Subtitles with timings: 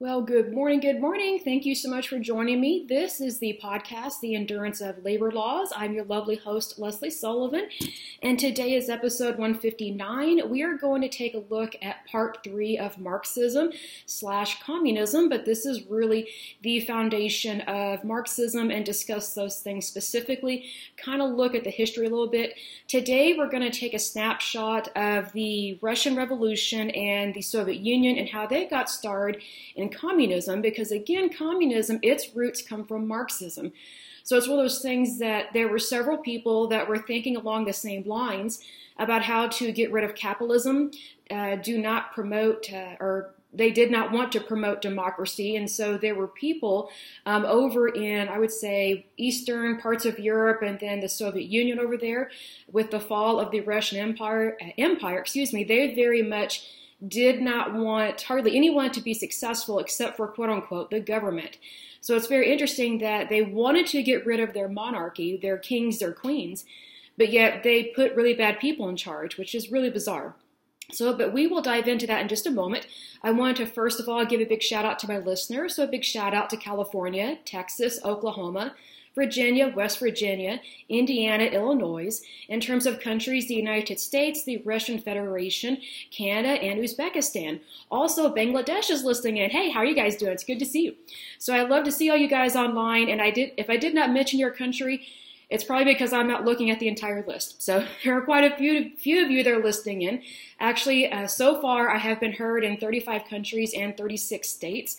[0.00, 1.40] Well, good morning, good morning.
[1.40, 2.86] Thank you so much for joining me.
[2.88, 5.72] This is the podcast, The Endurance of Labor Laws.
[5.74, 7.68] I'm your lovely host, Lesley Sullivan,
[8.22, 10.48] and today is episode 159.
[10.48, 13.72] We are going to take a look at part three of Marxism
[14.06, 16.28] slash communism, but this is really
[16.62, 22.06] the foundation of Marxism and discuss those things specifically, kind of look at the history
[22.06, 22.54] a little bit.
[22.86, 28.16] Today, we're going to take a snapshot of the Russian Revolution and the Soviet Union
[28.16, 29.42] and how they got started
[29.74, 33.72] in communism because, again, communism, its roots come from Marxism.
[34.24, 37.64] So it's one of those things that there were several people that were thinking along
[37.64, 38.62] the same lines
[38.98, 40.90] about how to get rid of capitalism,
[41.30, 45.56] uh, do not promote uh, or they did not want to promote democracy.
[45.56, 46.90] And so there were people
[47.24, 51.78] um, over in, I would say, eastern parts of Europe and then the Soviet Union
[51.78, 52.30] over there
[52.70, 56.66] with the fall of the Russian Empire, uh, Empire, excuse me, they very much
[57.06, 61.58] did not want hardly anyone to be successful except for quote unquote the government.
[62.00, 65.98] So it's very interesting that they wanted to get rid of their monarchy, their kings,
[65.98, 66.64] their queens,
[67.16, 70.34] but yet they put really bad people in charge, which is really bizarre.
[70.90, 72.86] So, but we will dive into that in just a moment.
[73.22, 75.74] I want to first of all give a big shout out to my listeners.
[75.74, 78.74] So, a big shout out to California, Texas, Oklahoma,
[79.18, 82.22] Virginia, West Virginia, Indiana, Illinois.
[82.48, 85.78] In terms of countries, the United States, the Russian Federation,
[86.12, 87.60] Canada, and Uzbekistan.
[87.90, 89.50] Also, Bangladesh is listening in.
[89.50, 90.32] Hey, how are you guys doing?
[90.32, 90.94] It's good to see you.
[91.38, 93.08] So I love to see all you guys online.
[93.08, 95.04] And I did, if I did not mention your country,
[95.50, 97.60] it's probably because I'm not looking at the entire list.
[97.62, 100.22] So there are quite a few, few of you that are listening in.
[100.60, 104.96] Actually, uh, so far I have been heard in 35 countries and 36 states.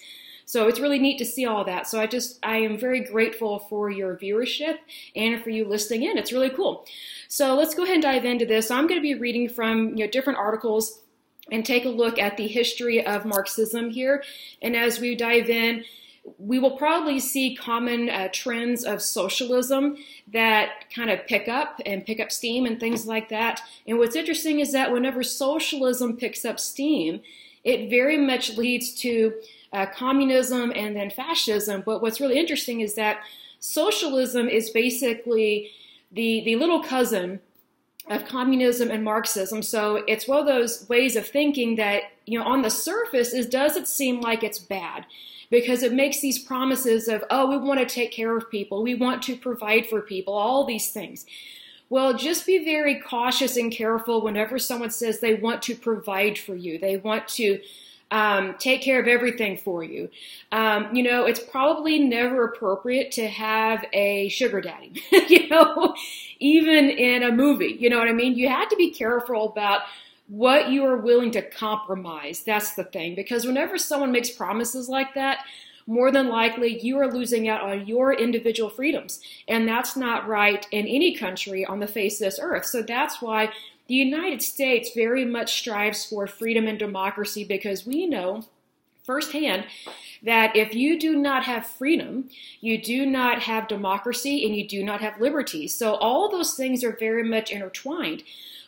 [0.50, 1.86] So it's really neat to see all that.
[1.86, 4.78] So I just, I am very grateful for your viewership
[5.16, 6.18] and for you listening in.
[6.18, 6.88] It's really cool.
[7.28, 8.70] So let's go ahead and dive into this.
[8.70, 11.02] So I'm going to be reading from you know different articles
[11.52, 14.24] and take a look at the history of Marxism here.
[14.60, 15.84] And as we dive in,
[16.40, 19.98] we will probably see common uh, trends of socialism
[20.34, 23.62] that kind of pick up and pick up steam and things like that.
[23.86, 27.22] And what's interesting is that whenever socialism picks up steam,
[27.64, 29.36] it very much leads to
[29.72, 31.84] uh, communism and then fascism.
[31.86, 33.20] But what's really interesting is that
[33.60, 35.72] socialism is basically
[36.12, 37.40] the, the little cousin
[38.10, 39.62] of communism and Marxism.
[39.62, 43.88] So it's one of those ways of thinking that, you know, on the surface, it
[43.88, 45.06] seem like it's bad?
[45.52, 48.96] Because it makes these promises of, oh, we want to take care of people, we
[48.96, 51.26] want to provide for people, all these things.
[51.90, 56.56] Well, just be very cautious and careful whenever someone says they want to provide for
[56.56, 56.78] you.
[56.78, 57.60] They want to
[58.12, 60.10] um, take care of everything for you.
[60.52, 65.96] Um, you know, it's probably never appropriate to have a sugar daddy, you know,
[66.40, 67.78] even in a movie.
[67.80, 68.36] You know what I mean?
[68.36, 69.82] You have to be careful about
[70.28, 72.44] what you are willing to compromise.
[72.44, 73.16] That's the thing.
[73.16, 75.40] Because whenever someone makes promises like that,
[75.90, 79.20] more than likely you are losing out on your individual freedoms.
[79.48, 82.66] And that's not right in any country on the face of this earth.
[82.66, 83.52] So that's why
[83.90, 88.44] the United States very much strives for freedom and democracy because we know
[89.04, 89.66] firsthand
[90.22, 92.30] that if you do not have freedom,
[92.62, 95.68] you do not have democracy and you do not have liberty.
[95.68, 98.22] So all those things are very much intertwined.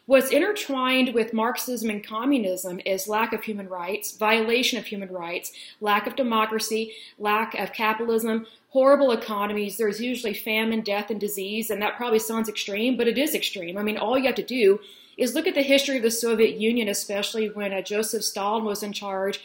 [0.08, 5.52] What's intertwined with Marxism and communism is lack of human rights, violation of human rights,
[5.80, 9.78] lack of democracy, lack of capitalism, horrible economies.
[9.78, 13.78] There's usually famine, death, and disease, and that probably sounds extreme, but it is extreme.
[13.78, 14.80] I mean, all you have to do
[15.18, 18.84] is look at the history of the Soviet Union, especially when uh, Joseph Stalin was
[18.84, 19.40] in charge.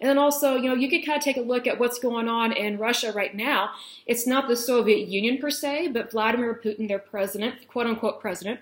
[0.00, 2.28] And then also, you know, you could kind of take a look at what's going
[2.28, 3.70] on in Russia right now.
[4.04, 8.58] It's not the Soviet Union per se, but Vladimir Putin, their president, quote unquote president,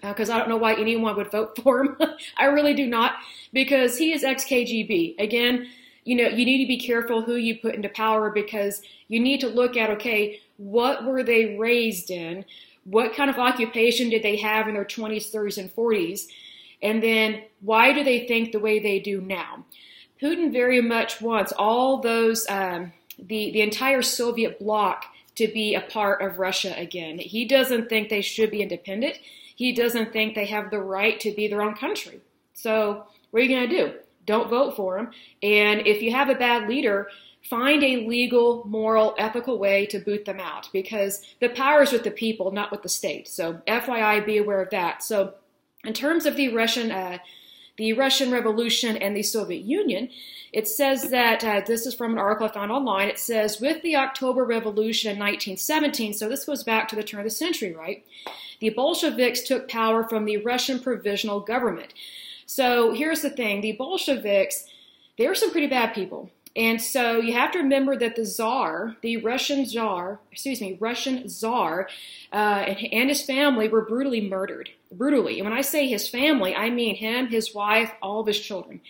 [0.00, 1.96] because uh, I don't know why anyone would vote for him.
[2.38, 3.16] I really do not,
[3.52, 5.18] because he is ex KGB.
[5.18, 5.68] Again,
[6.04, 9.40] you know, you need to be careful who you put into power because you need
[9.40, 12.44] to look at, okay, what were they raised in?
[12.90, 16.26] What kind of occupation did they have in their 20s, 30s, and 40s?
[16.80, 19.64] And then why do they think the way they do now?
[20.22, 25.04] Putin very much wants all those, um, the, the entire Soviet bloc
[25.36, 27.18] to be a part of Russia again.
[27.18, 29.18] He doesn't think they should be independent.
[29.54, 32.20] He doesn't think they have the right to be their own country.
[32.54, 33.92] So, what are you going to do?
[34.24, 35.10] Don't vote for him.
[35.42, 37.08] And if you have a bad leader,
[37.42, 42.04] find a legal, moral, ethical way to boot them out because the power is with
[42.04, 43.28] the people, not with the state.
[43.28, 45.02] So, FYI, be aware of that.
[45.02, 45.34] So,
[45.84, 47.18] in terms of the Russian, uh,
[47.76, 50.10] the Russian Revolution and the Soviet Union,
[50.52, 53.08] it says that uh, this is from an article I found online.
[53.08, 57.20] It says with the October Revolution in 1917, so this goes back to the turn
[57.20, 58.04] of the century, right?
[58.60, 61.94] The Bolsheviks took power from the Russian provisional government.
[62.46, 64.64] So here's the thing: the Bolsheviks,
[65.16, 68.96] they were some pretty bad people And so you have to remember that the czar,
[69.00, 71.88] the Russian czar, excuse me, Russian czar,
[72.32, 74.70] uh, and, his family were brutally murdered.
[74.90, 75.38] Brutally.
[75.38, 78.80] And when I say his family, I mean him, his wife, all of his children,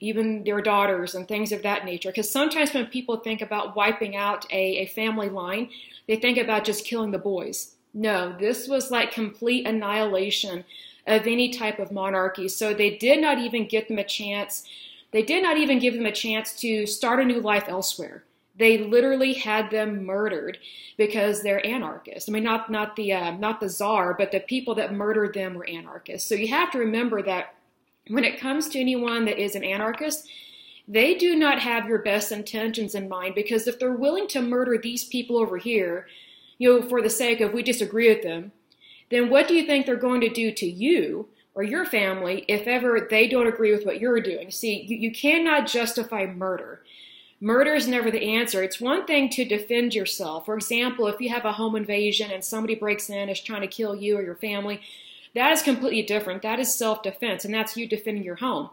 [0.00, 2.08] even their daughters and things of that nature.
[2.08, 5.68] Because sometimes when people think about wiping out a, a family line,
[6.08, 7.74] they think about just killing the boys.
[7.92, 10.64] No, this was like complete annihilation
[11.06, 12.48] of any type of monarchy.
[12.48, 14.66] So they did not even give them a chance
[15.12, 18.24] they did not even give them a chance to start a new life elsewhere.
[18.58, 20.58] They literally had them murdered
[20.98, 22.28] because they're anarchists.
[22.28, 25.54] I mean, not not the uh, not the czar, but the people that murdered them
[25.54, 26.28] were anarchists.
[26.28, 27.54] So you have to remember that
[28.08, 30.28] when it comes to anyone that is an anarchist,
[30.88, 34.76] they do not have your best intentions in mind because if they're willing to murder
[34.76, 36.06] these people over here,
[36.58, 38.52] you know, for the sake of we disagree with them,
[39.10, 42.66] then what do you think they're going to do to you or your family if
[42.66, 44.50] ever they don't agree with what you're doing.
[44.50, 46.82] See, you, you cannot justify murder.
[47.40, 48.62] Murder is never the answer.
[48.62, 50.46] It's one thing to defend yourself.
[50.46, 53.62] For example, if you have a home invasion and somebody breaks in and is trying
[53.62, 54.80] to kill you or your family,
[55.34, 56.42] that is completely different.
[56.42, 58.70] That is self-defense, and that's you defending your home.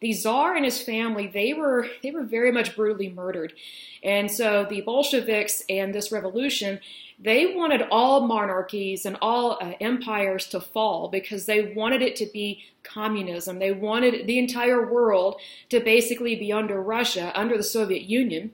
[0.00, 3.54] The Tsar and his family, they were they were very much brutally murdered.
[4.02, 6.80] And so the Bolsheviks and this revolution,
[7.18, 12.26] they wanted all monarchies and all uh, empires to fall because they wanted it to
[12.26, 13.58] be communism.
[13.58, 15.40] They wanted the entire world
[15.70, 18.52] to basically be under Russia, under the Soviet Union,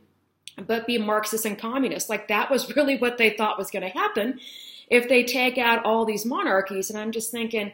[0.65, 2.09] but be Marxist and communist.
[2.09, 4.39] Like that was really what they thought was going to happen
[4.89, 6.89] if they take out all these monarchies.
[6.89, 7.73] And I'm just thinking,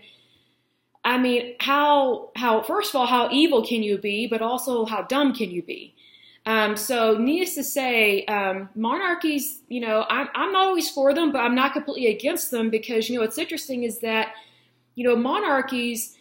[1.04, 5.02] I mean, how how first of all, how evil can you be, but also how
[5.02, 5.94] dumb can you be?
[6.48, 11.40] Um, so, needless to say, um, monarchies, you know, I'm, I'm always for them, but
[11.40, 14.32] I'm not completely against them because, you know, what's interesting is that,
[14.94, 16.16] you know, monarchies,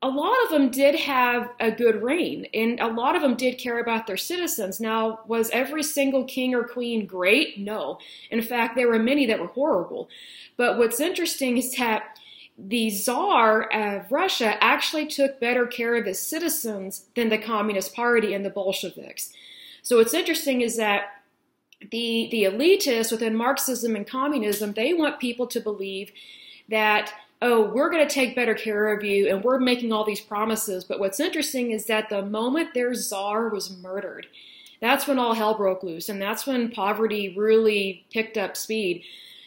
[0.00, 3.58] a lot of them did have a good reign and a lot of them did
[3.58, 4.80] care about their citizens.
[4.80, 7.58] Now, was every single king or queen great?
[7.58, 7.98] No.
[8.30, 10.08] In fact, there were many that were horrible.
[10.56, 12.18] But what's interesting is that
[12.58, 18.34] the Tsar of Russia actually took better care of his citizens than the Communist Party
[18.34, 19.32] and the Bolsheviks.
[19.82, 21.22] So what's interesting is that
[21.80, 26.10] the the elitists within Marxism and communism, they want people to believe
[26.68, 30.20] that oh, we're going to take better care of you and we're making all these
[30.20, 30.82] promises.
[30.82, 34.26] But what's interesting is that the moment their czar was murdered,
[34.80, 39.04] that's when all hell broke loose and that's when poverty really picked up speed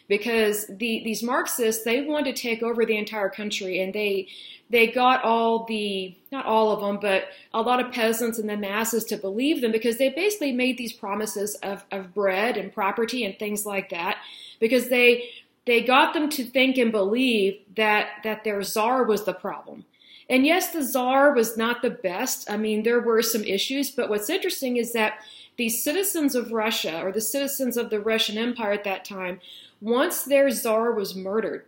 [0.08, 4.28] because the these Marxists they wanted to take over the entire country and they
[4.72, 8.56] they got all the not all of them but a lot of peasants and the
[8.56, 13.24] masses to believe them because they basically made these promises of, of bread and property
[13.24, 14.16] and things like that
[14.58, 15.28] because they
[15.66, 19.84] they got them to think and believe that that their czar was the problem.
[20.28, 22.50] And yes the czar was not the best.
[22.50, 25.18] I mean there were some issues but what's interesting is that
[25.58, 29.38] the citizens of russia or the citizens of the russian empire at that time
[29.82, 31.64] once their czar was murdered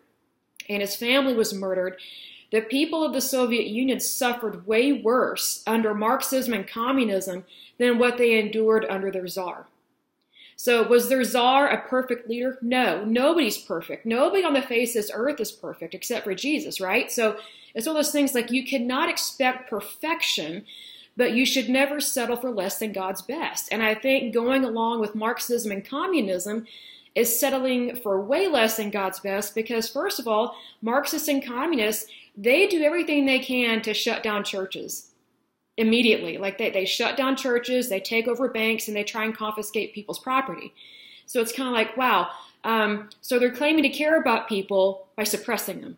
[0.68, 1.98] and his family was murdered
[2.54, 7.44] the people of the Soviet Union suffered way worse under Marxism and communism
[7.78, 9.66] than what they endured under their czar.
[10.54, 12.56] So, was their czar a perfect leader?
[12.62, 14.06] No, nobody's perfect.
[14.06, 17.10] Nobody on the face of this earth is perfect except for Jesus, right?
[17.10, 17.38] So,
[17.74, 20.64] it's one of those things like you cannot expect perfection,
[21.16, 23.68] but you should never settle for less than God's best.
[23.72, 26.68] And I think going along with Marxism and communism
[27.14, 32.10] is settling for way less than God's best because, first of all, Marxists and communists
[32.36, 35.10] they do everything they can to shut down churches
[35.76, 36.38] immediately.
[36.38, 39.94] Like they, they shut down churches, they take over banks, and they try and confiscate
[39.94, 40.72] people's property.
[41.26, 42.30] So it's kind of like, wow.
[42.64, 45.96] Um, so they're claiming to care about people by suppressing them.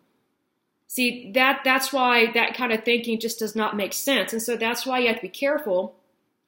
[0.89, 4.33] See, that that's why that kind of thinking just does not make sense.
[4.33, 5.97] And so that's why you have to be careful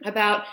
[0.04, 0.44] about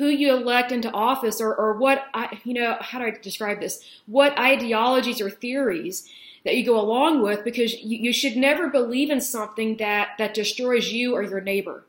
[0.00, 3.60] who you elect into office or, or what, I, you know, how do I describe
[3.60, 3.84] this?
[4.06, 6.08] What ideologies or theories
[6.46, 10.32] that you go along with because you, you should never believe in something that, that
[10.32, 11.84] destroys you or your neighbor.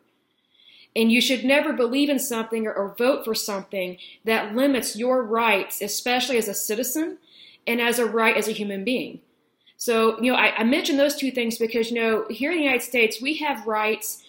[0.93, 5.23] And you should never believe in something or, or vote for something that limits your
[5.23, 7.17] rights, especially as a citizen
[7.65, 9.21] and as a right as a human being.
[9.77, 12.63] So, you know, I, I mentioned those two things because, you know, here in the
[12.65, 14.21] United States, we have rights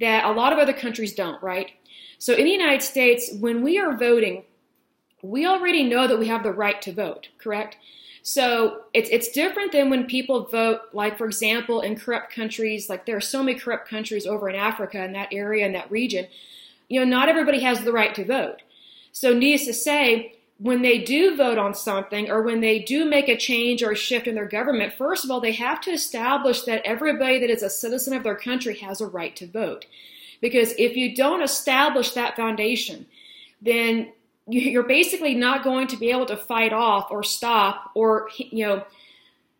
[0.00, 1.72] that a lot of other countries don't, right?
[2.18, 4.44] So in the United States, when we are voting,
[5.22, 7.76] we already know that we have the right to vote, correct?
[8.22, 13.06] So it's it's different than when people vote, like for example, in corrupt countries, like
[13.06, 16.26] there are so many corrupt countries over in Africa in that area in that region.
[16.88, 18.62] You know, not everybody has the right to vote.
[19.12, 23.28] So needless to say, when they do vote on something or when they do make
[23.28, 26.62] a change or a shift in their government, first of all, they have to establish
[26.62, 29.86] that everybody that is a citizen of their country has a right to vote.
[30.40, 33.06] Because if you don't establish that foundation,
[33.60, 34.12] then
[34.46, 38.84] you're basically not going to be able to fight off or stop or, you know,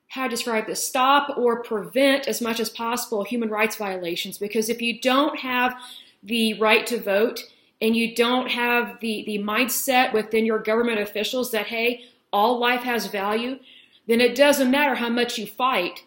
[0.08, 4.38] how to describe this stop or prevent as much as possible human rights violations.
[4.38, 5.74] Because if you don't have
[6.22, 7.44] the right to vote
[7.80, 12.82] and you don't have the, the mindset within your government officials that hey all life
[12.82, 13.58] has value
[14.06, 16.04] then it doesn't matter how much you fight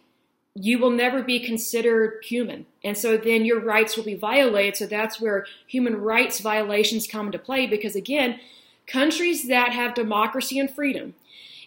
[0.53, 4.85] you will never be considered human and so then your rights will be violated so
[4.85, 8.39] that's where human rights violations come into play because again
[8.88, 11.13] countries that have democracy and freedom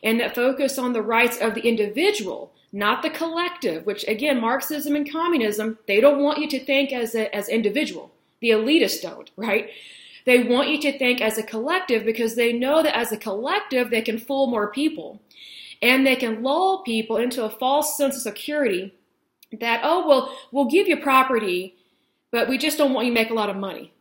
[0.05, 4.95] and that focus on the rights of the individual, not the collective, which again, Marxism
[4.95, 8.13] and communism, they don't want you to think as a, as individual.
[8.41, 9.71] The elitists don't, right?
[10.27, 13.91] They want you to think as a collective because they know that as a collective,
[13.91, 15.21] they can fool more people.
[15.83, 18.95] And they can lull people into a false sense of security
[19.61, 21.77] that, oh, well, we'll give you property,
[22.31, 23.93] but we just don't want you to make a lot of money.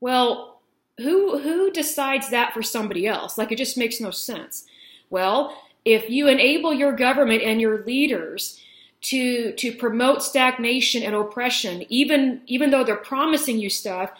[0.00, 0.60] Well,
[0.98, 3.38] who, who decides that for somebody else?
[3.38, 4.66] Like, it just makes no sense.
[5.08, 8.60] Well, if you enable your government and your leaders
[9.02, 14.10] to to promote stagnation and oppression, even even though they're promising you stuff,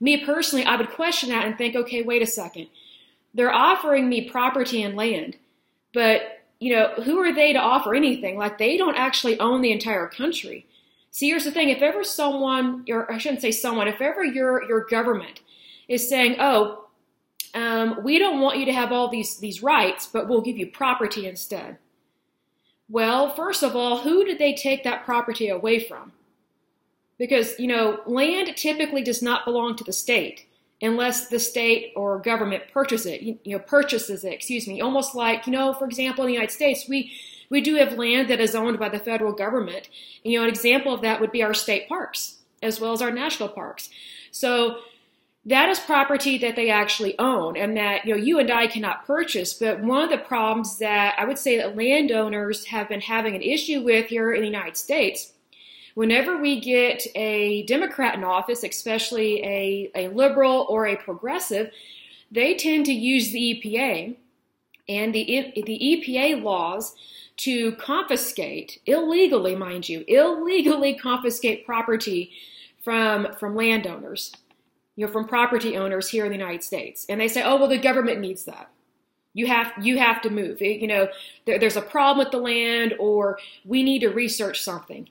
[0.00, 2.66] me personally, I would question that and think, okay, wait a second.
[3.32, 5.36] They're offering me property and land,
[5.92, 6.33] but
[6.64, 8.38] you know, who are they to offer anything?
[8.38, 10.66] Like they don't actually own the entire country.
[11.10, 14.66] See, here's the thing: if ever someone, or I shouldn't say someone, if ever your
[14.66, 15.40] your government
[15.88, 16.86] is saying, "Oh,
[17.54, 20.66] um, we don't want you to have all these, these rights, but we'll give you
[20.66, 21.78] property instead.
[22.88, 26.12] Well, first of all, who did they take that property away from?
[27.16, 30.46] Because, you know, land typically does not belong to the state
[30.84, 34.80] unless the state or government purchases it, you, know, purchases it, excuse me.
[34.80, 37.12] Almost like, you know, for example, in the United States, we,
[37.50, 39.88] we do have land that is owned by the federal government.
[40.22, 43.10] You know, an example of that would be our state parks as well as our
[43.10, 43.90] national parks.
[44.30, 44.78] So
[45.46, 49.06] that is property that they actually own and that you know you and I cannot
[49.06, 49.52] purchase.
[49.52, 53.42] But one of the problems that I would say that landowners have been having an
[53.42, 55.33] issue with here in the United States,
[55.94, 61.70] whenever we get a Democrat in office, especially a, a liberal or a progressive,
[62.30, 64.16] they tend to use the EPA
[64.88, 66.94] and the the EPA laws
[67.36, 72.30] to confiscate illegally, mind you, illegally confiscate property
[72.82, 74.32] from from landowners
[74.96, 77.04] you know, from property owners here in the United States.
[77.08, 78.70] And they say, oh, well, the government needs that.
[79.32, 80.60] You have, you have to move.
[80.60, 81.08] You know,
[81.46, 85.08] there, there's a problem with the land or we need to research something.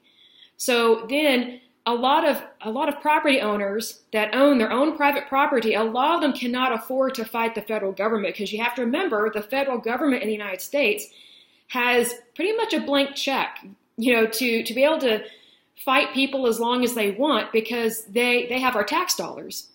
[0.57, 5.27] So then a lot of a lot of property owners that own their own private
[5.27, 8.75] property, a lot of them cannot afford to fight the federal government because you have
[8.75, 11.07] to remember the federal government in the United States
[11.67, 13.65] has pretty much a blank check,
[13.97, 15.23] you know, to to be able to
[15.75, 19.69] fight people as long as they want because they they have our tax dollars.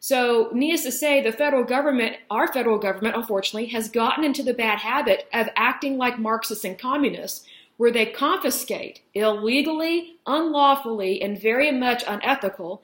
[0.00, 4.52] So, needless to say, the federal government, our federal government, unfortunately, has gotten into the
[4.52, 11.72] bad habit of acting like Marxists and communists, where they confiscate illegally, unlawfully, and very
[11.72, 12.82] much unethical.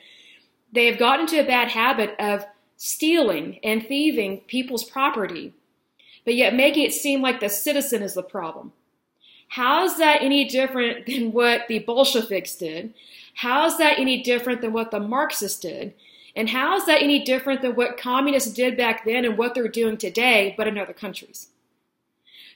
[0.72, 2.44] They have gotten into a bad habit of
[2.76, 5.52] stealing and thieving people's property,
[6.24, 8.72] but yet making it seem like the citizen is the problem.
[9.48, 12.94] How is that any different than what the Bolsheviks did?
[13.34, 15.94] How is that any different than what the Marxists did?
[16.36, 19.68] And how is that any different than what communists did back then and what they're
[19.68, 21.48] doing today, but in other countries?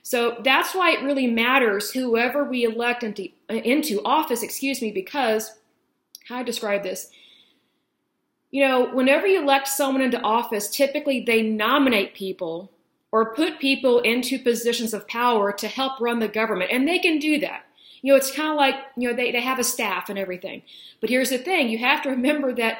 [0.03, 5.57] So that's why it really matters whoever we elect into, into office, excuse me, because
[6.27, 7.09] how I describe this.
[8.51, 12.69] You know, whenever you elect someone into office, typically they nominate people
[13.11, 17.17] or put people into positions of power to help run the government, and they can
[17.17, 17.63] do that.
[18.01, 20.63] You know, it's kind of like, you know, they, they have a staff and everything.
[20.99, 22.79] But here's the thing you have to remember that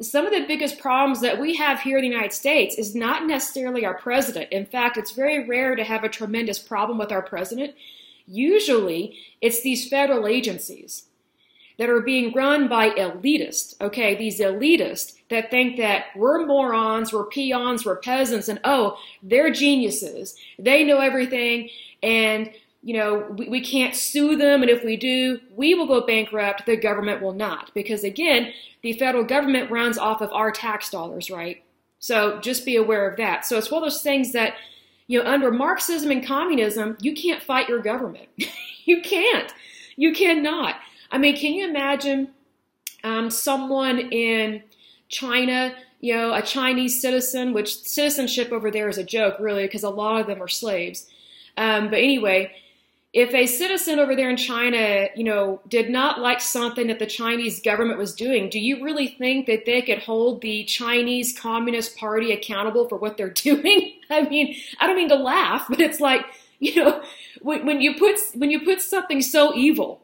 [0.00, 3.26] some of the biggest problems that we have here in the United States is not
[3.26, 4.52] necessarily our president.
[4.52, 7.74] In fact, it's very rare to have a tremendous problem with our president.
[8.26, 11.04] Usually, it's these federal agencies
[11.78, 14.14] that are being run by elitists, okay?
[14.14, 20.36] These elitists that think that we're morons, we're peons, we're peasants, and oh, they're geniuses.
[20.58, 21.68] They know everything,
[22.02, 22.50] and
[22.86, 26.66] you know, we, we can't sue them, and if we do, we will go bankrupt,
[26.66, 27.72] the government will not.
[27.74, 31.64] Because again, the federal government runs off of our tax dollars, right?
[31.98, 33.44] So just be aware of that.
[33.44, 34.54] So it's one of those things that,
[35.08, 38.28] you know, under Marxism and communism, you can't fight your government.
[38.84, 39.52] you can't.
[39.96, 40.76] You cannot.
[41.10, 42.28] I mean, can you imagine
[43.02, 44.62] um, someone in
[45.08, 49.82] China, you know, a Chinese citizen, which citizenship over there is a joke, really, because
[49.82, 51.10] a lot of them are slaves.
[51.56, 52.52] Um, but anyway,
[53.16, 57.06] if a citizen over there in China, you know, did not like something that the
[57.06, 61.96] Chinese government was doing, do you really think that they could hold the Chinese Communist
[61.96, 63.94] Party accountable for what they're doing?
[64.10, 66.26] I mean, I don't mean to laugh, but it's like,
[66.58, 67.02] you know,
[67.40, 70.02] when, when you put when you put something so evil,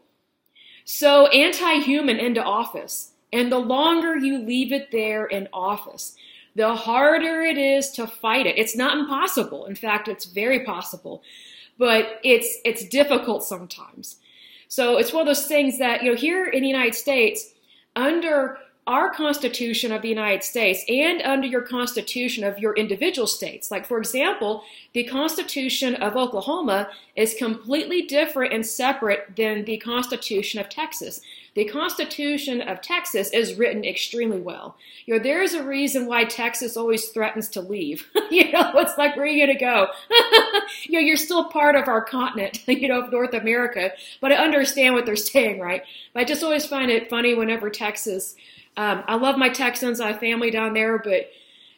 [0.87, 6.16] so anti-human into office, and the longer you leave it there in office,
[6.57, 8.57] the harder it is to fight it.
[8.57, 9.66] It's not impossible.
[9.66, 11.23] In fact, it's very possible
[11.79, 14.17] but it's it's difficult sometimes.
[14.69, 17.52] So it's one of those things that you know here in the United States,
[17.97, 23.71] under our Constitution of the United States and under your Constitution of your individual states.
[23.71, 30.59] Like, for example, the Constitution of Oklahoma is completely different and separate than the Constitution
[30.59, 31.21] of Texas.
[31.55, 34.77] The Constitution of Texas is written extremely well.
[35.05, 38.09] You know, there's a reason why Texas always threatens to leave.
[38.31, 39.89] you know, it's like, where are you going to go?
[40.85, 44.95] you know, you're still part of our continent, you know, North America, but I understand
[44.95, 45.83] what they're saying, right?
[46.15, 48.35] But I just always find it funny whenever Texas,
[48.76, 51.31] um, I love my Texans, I have family down there, but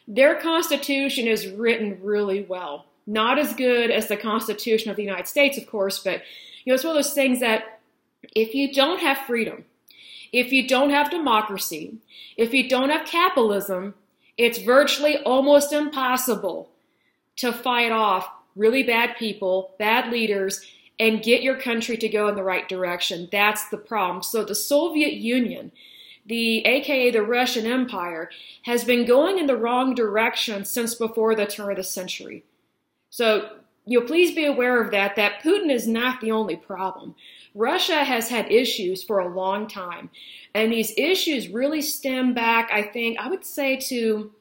[0.07, 2.87] their Constitution is written really well.
[3.07, 6.23] Not as good as the Constitution of the United States, of course, but,
[6.65, 7.81] you know, it's one of those things that
[8.35, 9.65] if you don't have freedom,
[10.33, 11.99] if you don't have democracy,
[12.37, 13.95] if you don't have capitalism,
[14.37, 16.71] it's virtually almost impossible
[17.37, 20.65] to fight off really bad people, bad leaders,
[20.99, 23.29] and get your country to go in the right direction.
[23.31, 24.23] That's the problem.
[24.23, 25.73] So the Soviet Union,
[26.27, 28.31] the aka the Russian Empire,
[28.63, 32.45] has been going in the wrong direction since before the turn of the century.
[33.11, 33.51] So
[33.87, 37.15] you know, please be aware of that, that Putin is not the only problem.
[37.55, 40.11] Russia has had issues for a long time.
[40.55, 44.33] And these issues really stem back, I think, I would say to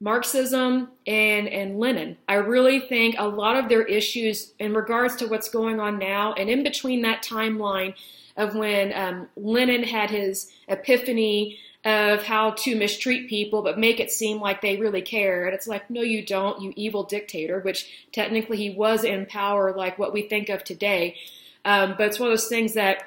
[0.00, 2.16] Marxism and, and Lenin.
[2.28, 6.34] I really think a lot of their issues in regards to what's going on now
[6.34, 7.94] and in between that timeline
[8.36, 14.10] of when um, Lenin had his epiphany of how to mistreat people but make it
[14.10, 15.46] seem like they really care.
[15.46, 19.72] And it's like, no, you don't, you evil dictator, which technically he was in power
[19.74, 21.16] like what we think of today.
[21.64, 23.04] Um, but it's one of those things that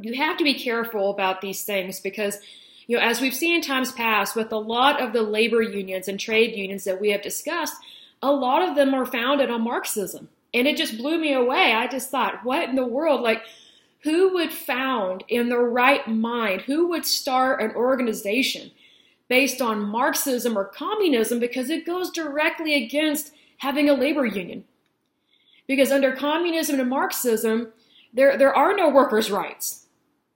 [0.00, 2.38] you have to be careful about these things because,
[2.86, 6.08] you know, as we've seen in times past with a lot of the labor unions
[6.08, 7.74] and trade unions that we have discussed,
[8.22, 10.28] a lot of them are founded on Marxism.
[10.52, 11.72] And it just blew me away.
[11.72, 13.22] I just thought, what in the world?
[13.22, 13.42] Like,
[14.04, 18.70] who would found in their right mind, who would start an organization
[19.28, 24.64] based on Marxism or communism because it goes directly against having a labor union?
[25.66, 27.68] Because under communism and Marxism,
[28.12, 29.86] there, there are no workers' rights.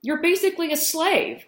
[0.01, 1.45] You're basically a slave.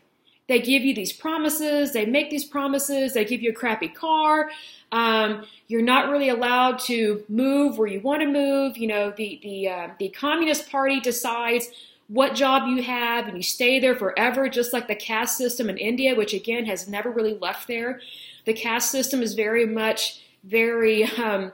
[0.47, 4.51] They give you these promises, they make these promises, they give you a crappy car.
[4.93, 8.77] Um, you're not really allowed to move where you want to move.
[8.77, 11.71] You know, the, the, uh, the Communist Party decides
[12.11, 15.79] what job you have and you stay there forever, just like the caste system in
[15.79, 18.01] India, which again has never really left there.
[18.47, 21.53] The caste system is very much very um,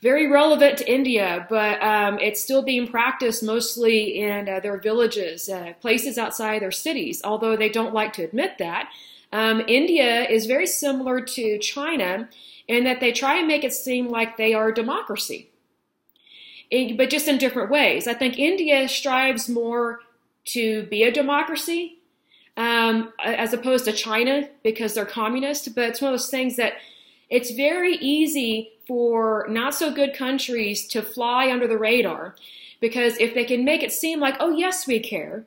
[0.00, 5.48] very relevant to India, but um, it's still being practiced mostly in uh, their villages,
[5.48, 8.90] uh, places outside their cities, although they don't like to admit that.
[9.32, 12.28] Um, India is very similar to China
[12.68, 15.50] in that they try and make it seem like they are a democracy,
[16.96, 18.06] but just in different ways.
[18.06, 20.00] I think India strives more
[20.46, 21.98] to be a democracy
[22.56, 26.74] um, as opposed to China because they're communist, but it's one of those things that
[27.30, 32.34] it's very easy for not so good countries to fly under the radar
[32.80, 35.44] because if they can make it seem like, oh, yes, we care.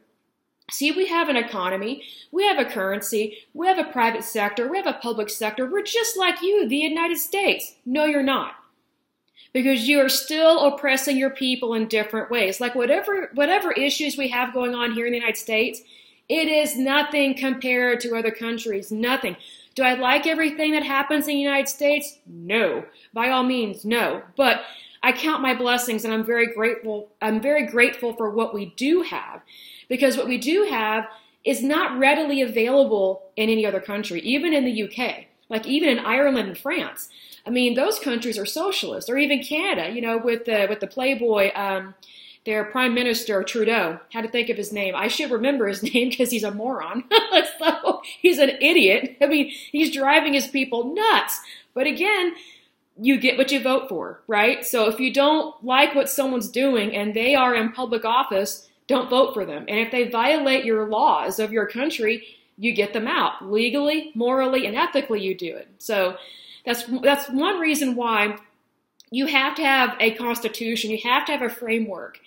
[0.71, 4.77] See, we have an economy, we have a currency, we have a private sector, we
[4.77, 5.69] have a public sector.
[5.69, 7.75] We're just like you, the United States.
[7.85, 8.55] No, you're not.
[9.55, 12.59] Because you are still oppressing your people in different ways.
[12.59, 15.79] Like whatever whatever issues we have going on here in the United States,
[16.27, 18.91] it is nothing compared to other countries.
[18.91, 19.37] Nothing.
[19.73, 22.19] Do I like everything that happens in the United States?
[22.27, 22.83] No.
[23.13, 24.23] By all means, no.
[24.35, 24.61] But
[25.01, 27.07] I count my blessings and I'm very grateful.
[27.21, 29.41] I'm very grateful for what we do have
[29.87, 31.05] because what we do have
[31.45, 35.99] is not readily available in any other country, even in the UK, like even in
[35.99, 37.07] Ireland and France.
[37.45, 40.88] I mean, those countries are socialist, or even Canada, you know, with the with the
[40.88, 41.93] Playboy um,
[42.45, 43.99] their prime minister Trudeau.
[44.12, 44.95] Had to think of his name.
[44.95, 47.03] I should remember his name because he's a moron.
[47.60, 49.17] so he's an idiot.
[49.21, 51.39] I mean, he's driving his people nuts.
[51.73, 52.34] But again,
[52.97, 54.65] you get what you vote for, right?
[54.65, 59.10] So if you don't like what someone's doing and they are in public office, don't
[59.10, 59.65] vote for them.
[59.67, 62.23] And if they violate your laws of your country,
[62.58, 65.21] you get them out legally, morally, and ethically.
[65.21, 65.67] You do it.
[65.79, 66.15] So
[66.65, 68.38] that's that's one reason why
[69.12, 70.91] you have to have a constitution.
[70.91, 72.19] You have to have a framework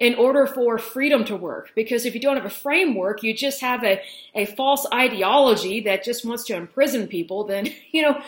[0.00, 1.72] in order for freedom to work.
[1.76, 4.00] Because if you don't have a framework, you just have a,
[4.34, 8.20] a false ideology that just wants to imprison people, then, you know,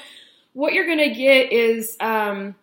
[0.52, 2.54] what you're going to get is um,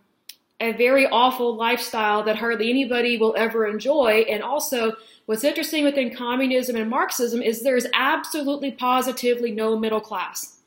[0.59, 4.25] a very awful lifestyle that hardly anybody will ever enjoy.
[4.29, 4.93] And also,
[5.25, 10.58] what's interesting within communism and Marxism is there's absolutely positively no middle class.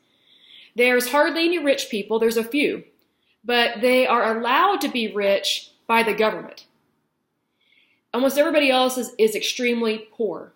[0.75, 2.83] There's hardly any rich people, there's a few,
[3.43, 6.65] but they are allowed to be rich by the government.
[8.13, 10.53] Almost everybody else is, is extremely poor.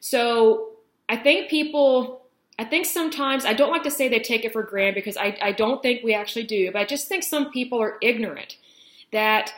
[0.00, 0.70] So
[1.08, 2.22] I think people,
[2.58, 5.36] I think sometimes, I don't like to say they take it for granted because I,
[5.40, 8.56] I don't think we actually do, but I just think some people are ignorant
[9.12, 9.52] that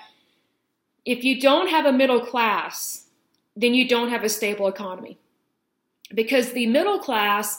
[1.05, 3.05] if you don't have a middle class,
[3.57, 5.18] then you don't have a stable economy.
[6.14, 7.59] Because the middle class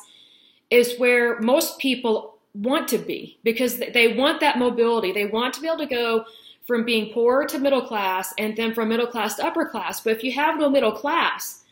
[0.73, 5.11] is where most people want to be because they want that mobility.
[5.11, 6.25] They want to be able to go
[6.65, 10.01] from being poor to middle class and then from middle class to upper class.
[10.01, 11.63] But if you have no middle class,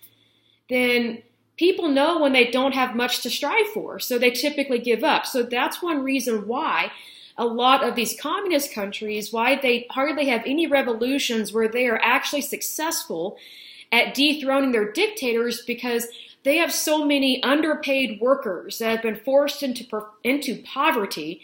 [0.69, 1.23] then
[1.57, 3.97] people know when they don't have much to strive for.
[3.97, 5.25] So they typically give up.
[5.25, 6.91] So that's one reason why
[7.37, 11.99] a lot of these communist countries, why they hardly have any revolutions where they are
[12.03, 13.37] actually successful
[13.91, 16.07] at dethroning their dictators because
[16.43, 19.86] they have so many underpaid workers that have been forced into,
[20.23, 21.41] into poverty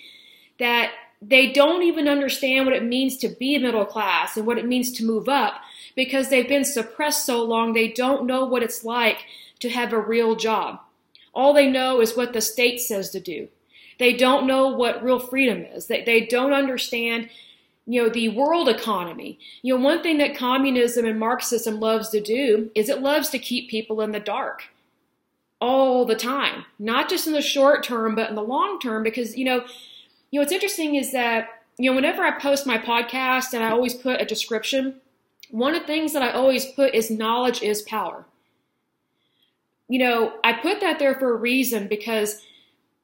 [0.60, 4.68] that they don't even understand what it means to be middle class and what it
[4.68, 5.56] means to move up
[5.96, 9.26] because they've been suppressed so long they don't know what it's like
[9.60, 10.80] to have a real job.
[11.34, 13.48] All they know is what the state says to do.
[14.00, 15.88] They don't know what real freedom is.
[15.88, 17.30] They, they don't understand,
[17.88, 19.40] you know, the world economy.
[19.64, 23.40] You know, one thing that communism and Marxism loves to do is it loves to
[23.40, 24.66] keep people in the dark
[25.60, 29.38] all the time, not just in the short term, but in the long term, because,
[29.38, 29.66] you know,
[30.30, 33.72] you know, what's interesting is that, you know, whenever I post my podcast and I
[33.72, 34.96] always put a description,
[35.50, 38.26] one of the things that I always put is knowledge is power.
[39.88, 42.42] You know, I put that there for a reason because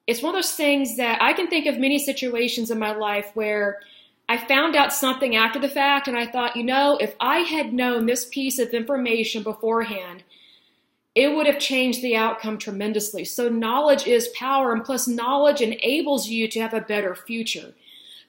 [0.06, 3.30] it's one of those things that I can think of many situations in my life
[3.34, 3.80] where
[4.28, 7.72] I found out something after the fact and I thought, you know, if I had
[7.72, 10.24] known this piece of information beforehand,
[11.14, 13.24] it would have changed the outcome tremendously.
[13.24, 17.72] So, knowledge is power, and plus, knowledge enables you to have a better future.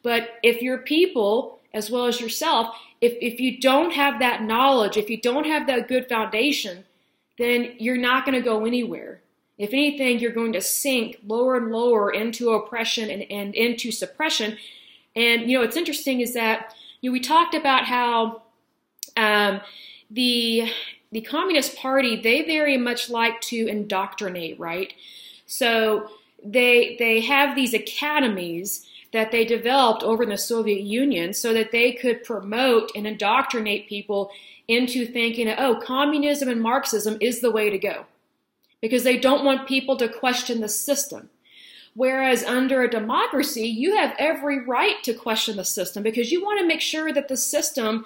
[0.03, 4.97] But if your people, as well as yourself, if, if you don't have that knowledge,
[4.97, 6.85] if you don't have that good foundation,
[7.37, 9.21] then you're not going to go anywhere.
[9.57, 14.57] If anything, you're going to sink lower and lower into oppression and, and into suppression.
[15.15, 18.43] And, you know, what's interesting is that, you know, we talked about how
[19.17, 19.61] um,
[20.11, 20.69] the
[21.15, 24.93] the Communist Party, they very much like to indoctrinate, right?
[25.45, 26.09] So
[26.43, 31.71] they they have these academies that they developed over in the Soviet Union so that
[31.71, 34.29] they could promote and indoctrinate people
[34.67, 38.07] into thinking, oh, communism and Marxism is the way to go.
[38.81, 41.29] Because they don't want people to question the system.
[41.93, 46.59] Whereas under a democracy, you have every right to question the system because you want
[46.59, 48.03] to make sure that the system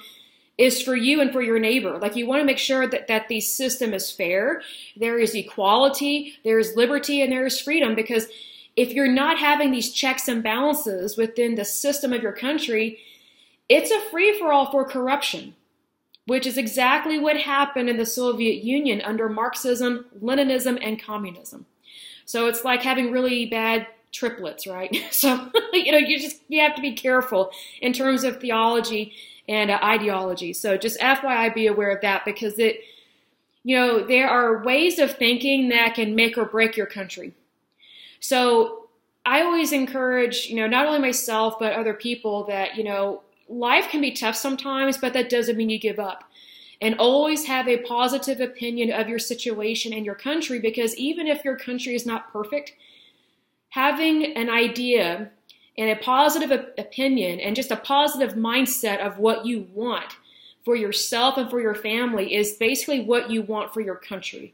[0.60, 1.98] is for you and for your neighbor.
[1.98, 4.62] Like you want to make sure that, that the system is fair,
[4.98, 7.96] there is equality, there is liberty, and there is freedom.
[7.96, 8.28] Because
[8.76, 13.00] if you're not having these checks and balances within the system of your country,
[13.70, 15.56] it's a free for all for corruption,
[16.26, 21.68] which is exactly what happened in the Soviet Union under Marxism, Leninism, and communism.
[22.26, 24.94] So it's like having really bad triplets, right?
[25.12, 29.14] So, you know, you just, you have to be careful in terms of theology
[29.50, 30.54] and uh, ideology.
[30.54, 32.82] So just FYI, be aware of that because it,
[33.64, 37.34] you know, there are ways of thinking that can make or break your country.
[38.20, 38.90] So
[39.26, 43.90] I always encourage, you know, not only myself, but other people that, you know, life
[43.90, 46.26] can be tough sometimes, but that doesn't mean you give up.
[46.80, 51.44] And always have a positive opinion of your situation and your country because even if
[51.44, 52.74] your country is not perfect,
[53.70, 55.32] having an idea
[55.80, 60.18] and a positive opinion and just a positive mindset of what you want
[60.66, 64.54] for yourself and for your family is basically what you want for your country.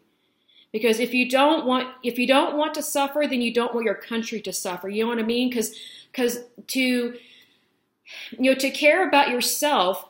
[0.72, 3.86] Because if you don't want if you don't want to suffer, then you don't want
[3.86, 4.88] your country to suffer.
[4.88, 5.50] You know what I mean?
[5.50, 5.76] Because
[6.12, 7.18] because to you
[8.38, 10.08] know to care about yourself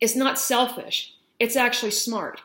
[0.00, 1.14] is not selfish.
[1.38, 2.40] It's actually smart.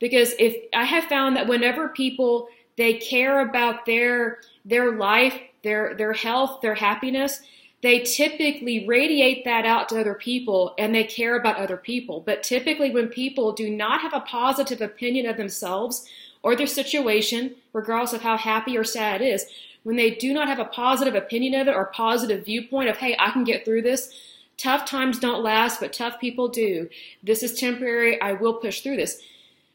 [0.00, 5.94] Because if I have found that whenever people they care about their their life their
[5.94, 7.40] their health, their happiness,
[7.82, 12.20] they typically radiate that out to other people and they care about other people.
[12.20, 16.08] But typically when people do not have a positive opinion of themselves
[16.42, 19.46] or their situation, regardless of how happy or sad it is,
[19.82, 23.16] when they do not have a positive opinion of it or positive viewpoint of, hey,
[23.18, 24.14] I can get through this,
[24.56, 26.88] Tough times don't last, but tough people do.
[27.22, 28.20] This is temporary.
[28.20, 29.20] I will push through this.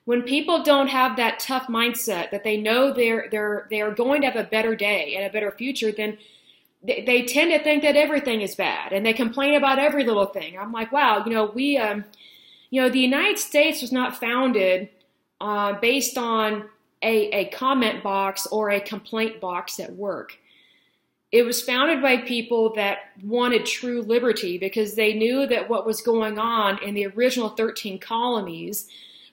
[0.10, 4.22] When people don't have that tough mindset that they know they're they're they are going
[4.22, 6.18] to have a better day and a better future, then
[6.82, 10.26] they, they tend to think that everything is bad and they complain about every little
[10.26, 10.58] thing.
[10.58, 12.06] I'm like, wow, you know, we, um,
[12.72, 14.90] you know, the United States was not founded
[15.42, 16.68] uh, based on
[17.04, 20.40] a, a comment box or a complaint box at work.
[21.32, 26.02] It was founded by people that wanted true liberty because they knew that what was
[26.02, 28.90] going on in the original 13 colonies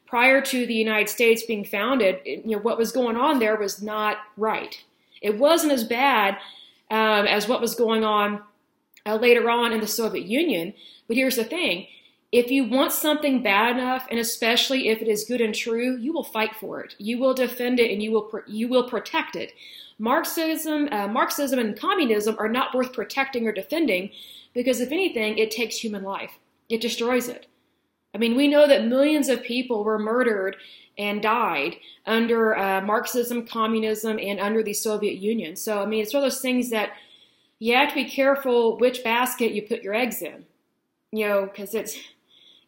[0.07, 3.83] prior to the United States being founded, you know, what was going on there was
[3.83, 4.83] not right.
[5.21, 6.37] It wasn't as bad
[6.91, 8.43] um, as what was going on
[9.05, 10.75] uh, later on in the Soviet Union.
[11.09, 11.89] But here's the thing
[12.33, 16.13] if you want something bad enough, and especially if it is good and true, you
[16.13, 16.95] will fight for it.
[16.99, 19.53] You will defend it, and you will you will protect it.
[19.99, 24.11] Marxism, uh, Marxism, and communism are not worth protecting or defending
[24.53, 26.33] because, if anything, it takes human life.
[26.69, 27.47] It destroys it.
[28.17, 30.57] I mean, we know that millions of people were murdered
[30.97, 31.77] and died
[32.07, 35.55] under uh, Marxism, communism, and under the Soviet Union.
[35.55, 36.93] So, I mean, it's one of those things that
[37.59, 40.47] you have to be careful which basket you put your eggs in,
[41.13, 41.99] you know, because it's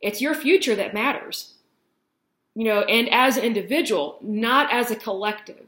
[0.02, 1.54] it's your future that matters,
[2.54, 5.64] you know, and as an individual, not as a collective.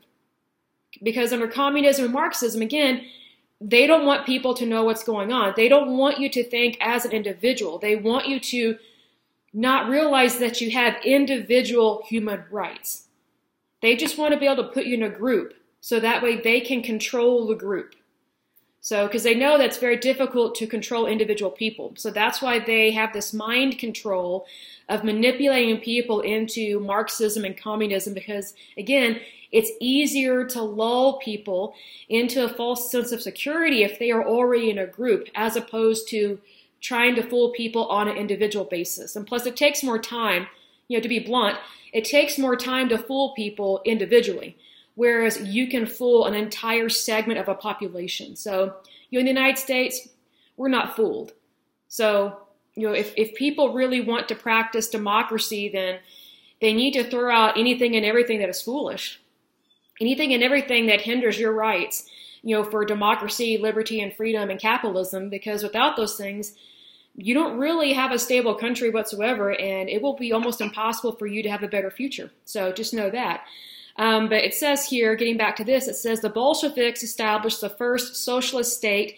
[1.03, 3.07] Because under communism and Marxism, again,
[3.63, 5.55] they don't want people to know what's going on.
[5.57, 7.79] They don't want you to think as an individual.
[7.79, 8.77] They want you to
[9.53, 13.09] not realize that you have individual human rights.
[13.83, 16.41] They just want to be able to put you in a group so that way
[16.41, 17.95] they can control the group.
[18.83, 21.93] So, because they know that's very difficult to control individual people.
[21.97, 24.47] So that's why they have this mind control
[24.89, 29.21] of manipulating people into Marxism and communism because, again,
[29.53, 31.75] it's easier to lull people
[32.09, 36.09] into a false sense of security if they are already in a group as opposed
[36.09, 36.41] to
[36.81, 39.17] trying to fool people on an individual basis.
[39.17, 40.47] And plus, it takes more time,
[40.89, 41.59] you know, to be blunt,
[41.93, 44.57] it takes more time to fool people individually,
[44.95, 48.37] whereas you can fool an entire segment of a population.
[48.37, 48.77] So,
[49.11, 50.09] you know, in the United States,
[50.57, 51.33] we're not fooled.
[51.89, 52.39] So,
[52.75, 55.99] you know, if, if people really want to practice democracy, then
[56.61, 59.21] they need to throw out anything and everything that is foolish,
[60.01, 62.09] anything and everything that hinders your rights,
[62.43, 66.55] you know, for democracy, liberty, and freedom and capitalism, because without those things,
[67.17, 71.27] you don't really have a stable country whatsoever, and it will be almost impossible for
[71.27, 72.31] you to have a better future.
[72.45, 73.45] So just know that.
[73.97, 77.69] Um, but it says here, getting back to this, it says the Bolsheviks established the
[77.69, 79.17] first socialist state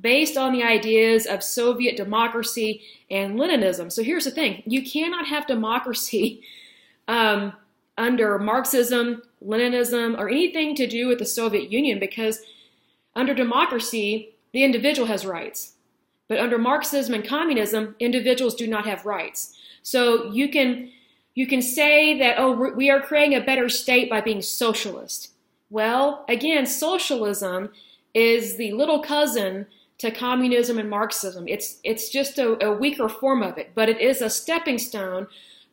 [0.00, 3.90] based on the ideas of Soviet democracy and Leninism.
[3.90, 6.42] So here's the thing you cannot have democracy
[7.08, 7.52] um,
[7.98, 12.40] under Marxism, Leninism, or anything to do with the Soviet Union because
[13.20, 15.74] under democracy, the individual has rights.
[16.26, 19.54] But under Marxism and communism, individuals do not have rights.
[19.82, 20.90] So you can
[21.34, 25.32] you can say that oh we are creating a better state by being socialist.
[25.68, 27.70] Well, again, socialism
[28.14, 29.66] is the little cousin
[29.98, 31.46] to communism and Marxism.
[31.46, 35.26] It's it's just a, a weaker form of it, but it is a stepping stone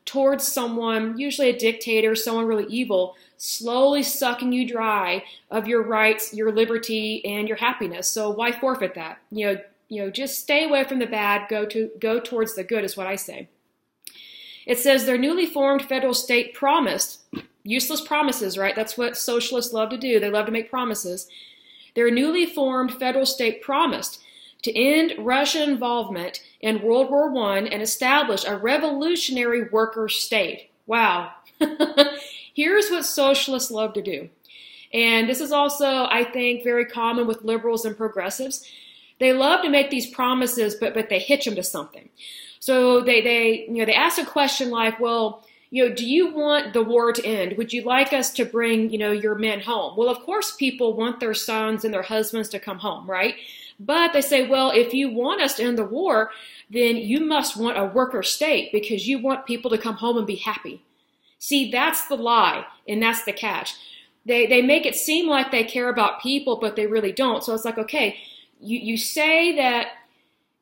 [0.04, 6.34] towards someone, usually a dictator, someone really evil, slowly sucking you dry of your rights,
[6.34, 8.10] your liberty, and your happiness.
[8.10, 9.18] So why forfeit that?
[9.30, 12.64] You know, you know, just stay away from the bad, go to go towards the
[12.64, 13.48] good is what I say.
[14.66, 17.20] It says their newly formed federal state promised
[17.68, 18.74] useless promises, right?
[18.74, 20.18] That's what socialists love to do.
[20.18, 21.28] They love to make promises.
[21.94, 24.20] Their newly formed federal state promised
[24.62, 30.70] to end Russian involvement in World War I and establish a revolutionary worker state.
[30.86, 31.32] Wow.
[32.58, 34.30] Here's what socialists love to do.
[34.92, 38.68] And this is also, I think, very common with liberals and progressives.
[39.20, 42.08] They love to make these promises, but but they hitch them to something.
[42.58, 46.34] So they they you know they ask a question like, well, you know, do you
[46.34, 47.56] want the war to end?
[47.58, 49.96] Would you like us to bring you know your men home?
[49.96, 53.36] Well, of course, people want their sons and their husbands to come home, right?
[53.78, 56.32] But they say, well, if you want us to end the war,
[56.68, 60.26] then you must want a worker state because you want people to come home and
[60.26, 60.82] be happy.
[61.38, 63.74] See, that's the lie, and that's the catch.
[64.26, 67.42] They, they make it seem like they care about people, but they really don't.
[67.42, 68.16] So it's like, okay,
[68.60, 69.88] you, you say that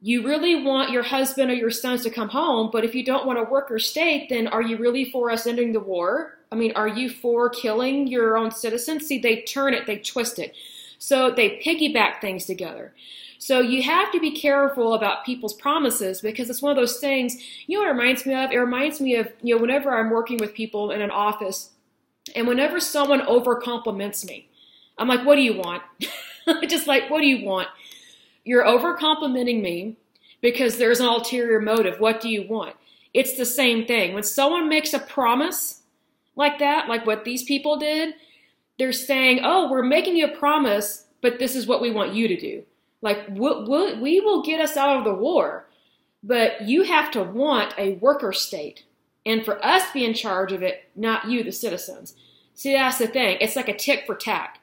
[0.00, 3.26] you really want your husband or your sons to come home, but if you don't
[3.26, 6.34] want a worker state, then are you really for us ending the war?
[6.52, 9.06] I mean, are you for killing your own citizens?
[9.06, 10.54] See, they turn it, they twist it.
[10.98, 12.92] So they piggyback things together.
[13.38, 17.36] So you have to be careful about people's promises because it's one of those things,
[17.66, 18.50] you know what it reminds me of?
[18.50, 21.70] It reminds me of, you know, whenever I'm working with people in an office
[22.34, 24.48] and whenever someone over compliments me,
[24.98, 25.82] I'm like, what do you want?
[26.68, 27.68] Just like, what do you want?
[28.44, 29.96] You're over complimenting me
[30.40, 32.00] because there's an ulterior motive.
[32.00, 32.76] What do you want?
[33.12, 34.14] It's the same thing.
[34.14, 35.82] When someone makes a promise
[36.36, 38.14] like that, like what these people did,
[38.78, 42.28] they're saying, oh, we're making you a promise, but this is what we want you
[42.28, 42.62] to do.
[43.02, 45.68] Like, we'll, we'll, we will get us out of the war,
[46.22, 48.84] but you have to want a worker state.
[49.24, 52.14] And for us be in charge of it, not you, the citizens.
[52.54, 53.38] See, that's the thing.
[53.40, 54.60] It's like a tick for tack.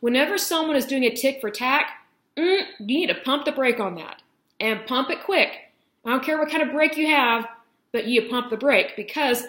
[0.00, 1.90] Whenever someone is doing a tick for tack,
[2.36, 4.22] mm, you need to pump the brake on that
[4.60, 5.72] and pump it quick.
[6.04, 7.46] I don't care what kind of brake you have,
[7.92, 9.44] but you pump the brake because,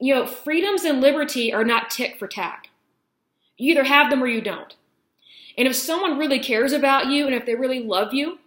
[0.00, 2.70] you know, freedoms and liberty are not tick for tack.
[3.56, 4.74] You either have them or you don't.
[5.56, 8.38] And if someone really cares about you and if they really love you,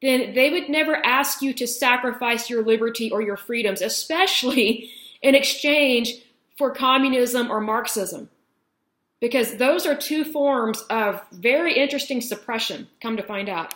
[0.00, 4.90] then they would never ask you to sacrifice your liberty or your freedoms, especially
[5.22, 6.14] in exchange
[6.58, 8.28] for communism or Marxism.
[9.20, 13.72] Because those are two forms of very interesting suppression, come to find out.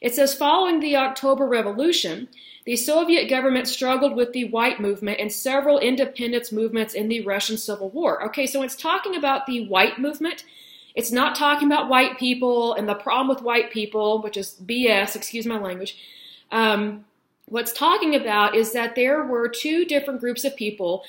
[0.00, 2.28] It says following the October Revolution,
[2.64, 7.58] the Soviet government struggled with the white movement and several independence movements in the Russian
[7.58, 8.24] Civil War.
[8.26, 10.44] Okay, so it's talking about the white movement.
[10.94, 15.16] It's not talking about white people and the problem with white people, which is BS,
[15.16, 15.96] excuse my language.
[16.50, 17.04] Um,
[17.46, 21.04] what's talking about is that there were two different groups of people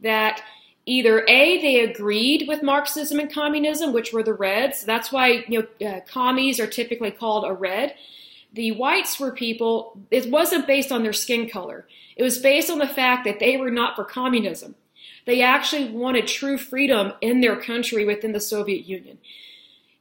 [0.00, 0.42] that
[0.86, 4.84] either A, they agreed with Marxism and communism, which were the Reds.
[4.84, 7.94] That's why you know uh, commies are typically called a red
[8.56, 11.86] the whites were people, it wasn't based on their skin color.
[12.16, 14.74] It was based on the fact that they were not for communism.
[15.26, 19.18] They actually wanted true freedom in their country within the Soviet Union.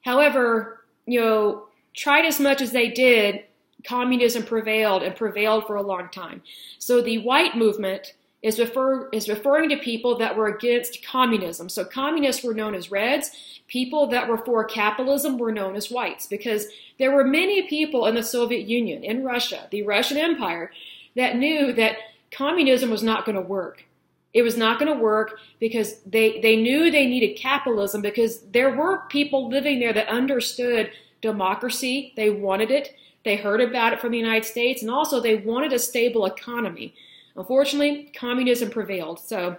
[0.01, 3.43] However, you know, tried as much as they did,
[3.85, 6.41] communism prevailed and prevailed for a long time.
[6.79, 11.69] So the white movement is, refer, is referring to people that were against communism.
[11.69, 13.31] So communists were known as reds.
[13.67, 16.67] People that were for capitalism were known as whites because
[16.99, 20.71] there were many people in the Soviet Union, in Russia, the Russian Empire,
[21.15, 21.97] that knew that
[22.31, 23.85] communism was not going to work.
[24.35, 28.75] It was not going to work because they, they knew they needed capitalism because there
[28.75, 32.11] were people living there that understood democracy.
[32.17, 32.97] They wanted it.
[33.23, 36.93] They heard about it from the United States, and also they wanted a stable economy.
[37.37, 39.21] Unfortunately, communism prevailed.
[39.21, 39.55] So,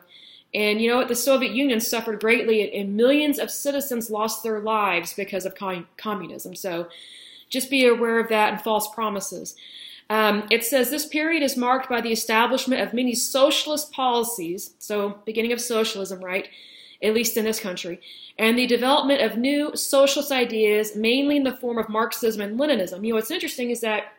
[0.52, 1.08] and you know what?
[1.08, 5.54] The Soviet Union suffered greatly, and millions of citizens lost their lives because of
[5.96, 6.54] communism.
[6.54, 6.88] So,
[7.48, 9.56] just be aware of that and false promises.
[10.08, 15.18] Um, it says this period is marked by the establishment of many socialist policies, so
[15.24, 16.48] beginning of socialism, right?
[17.02, 18.00] At least in this country,
[18.38, 23.04] and the development of new socialist ideas, mainly in the form of Marxism and Leninism.
[23.04, 24.12] You know, what's interesting is that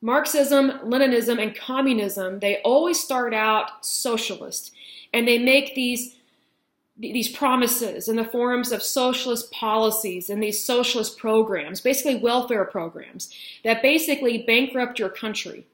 [0.00, 4.72] Marxism, Leninism, and communism, they always start out socialist.
[5.12, 6.16] And they make these,
[6.98, 13.32] these promises in the forms of socialist policies and these socialist programs, basically welfare programs,
[13.62, 15.66] that basically bankrupt your country.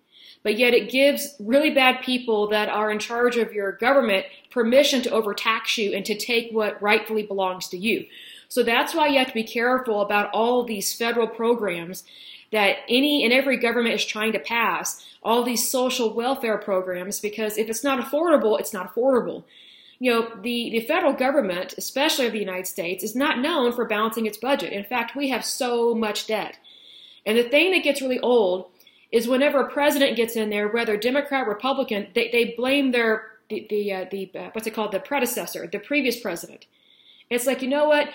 [0.42, 5.00] But yet it gives really bad people that are in charge of your government permission
[5.02, 8.04] to overtax you and to take what rightfully belongs to you.
[8.48, 12.04] So that's why you have to be careful about all these federal programs
[12.52, 17.56] that any and every government is trying to pass all these social welfare programs because
[17.56, 19.44] if it's not affordable, it's not affordable.
[20.04, 23.86] You know, the, the federal government, especially of the United States, is not known for
[23.86, 24.70] balancing its budget.
[24.74, 26.58] In fact, we have so much debt.
[27.24, 28.66] And the thing that gets really old
[29.10, 33.30] is whenever a president gets in there, whether Democrat, or Republican, they, they blame their
[33.48, 36.66] the the, uh, the uh, what's it called the predecessor, the previous president.
[37.30, 38.10] It's like you know what,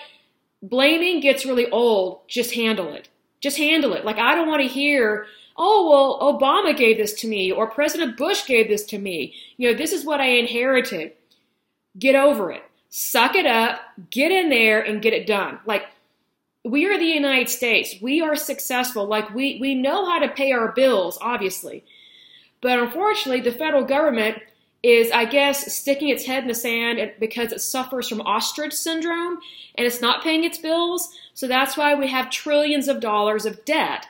[0.62, 2.20] blaming gets really old.
[2.28, 3.08] Just handle it.
[3.40, 4.04] Just handle it.
[4.04, 5.26] Like, I don't want to hear,
[5.56, 9.34] oh, well, Obama gave this to me or President Bush gave this to me.
[9.56, 11.14] You know, this is what I inherited.
[11.98, 12.62] Get over it.
[12.88, 15.60] Suck it up, get in there and get it done.
[15.64, 15.84] Like,
[16.64, 17.94] we are the United States.
[18.02, 19.06] We are successful.
[19.06, 21.84] Like, we, we know how to pay our bills, obviously.
[22.60, 24.38] But unfortunately, the federal government
[24.82, 29.38] is, I guess, sticking its head in the sand because it suffers from ostrich syndrome
[29.74, 31.10] and it's not paying its bills.
[31.34, 34.06] So that's why we have trillions of dollars of debt.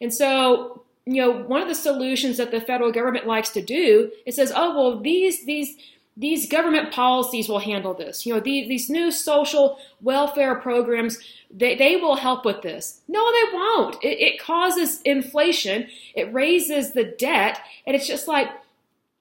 [0.00, 4.10] And so, you know, one of the solutions that the federal government likes to do,
[4.26, 5.76] it says, oh, well, these, these,
[6.16, 8.24] these government policies will handle this.
[8.24, 11.18] You know, these, these new social welfare programs,
[11.50, 13.00] they, they will help with this.
[13.08, 13.96] No, they won't.
[14.02, 15.88] It, it causes inflation.
[16.14, 17.58] It raises the debt.
[17.86, 18.48] And it's just like,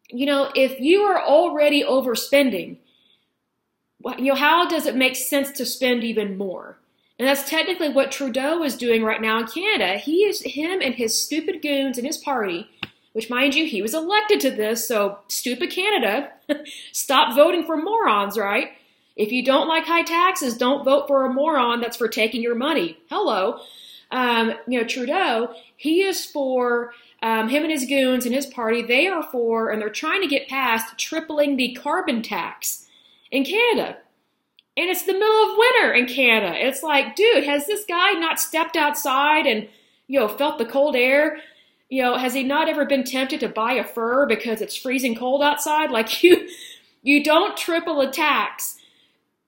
[0.09, 2.77] you know, if you are already overspending,
[4.17, 6.77] you know, how does it make sense to spend even more?
[7.17, 9.97] And that's technically what Trudeau is doing right now in Canada.
[9.97, 12.69] He is him and his stupid goons and his party,
[13.13, 16.31] which mind you, he was elected to this, so stupid Canada,
[16.91, 18.71] stop voting for morons, right?
[19.15, 22.55] If you don't like high taxes, don't vote for a moron that's for taking your
[22.55, 22.97] money.
[23.09, 23.59] Hello.
[24.11, 28.81] um, you know, Trudeau, he is for um, him and his goons and his party.
[28.81, 32.87] They are for, and they're trying to get past tripling the carbon tax
[33.31, 33.97] in Canada.
[34.75, 36.53] And it's the middle of winter in Canada.
[36.55, 39.67] It's like, dude, has this guy not stepped outside and,
[40.07, 41.37] you know, felt the cold air?
[41.93, 45.13] You know, has he not ever been tempted to buy a fur because it's freezing
[45.13, 45.91] cold outside?
[45.91, 46.49] Like you,
[47.03, 48.79] you don't triple a tax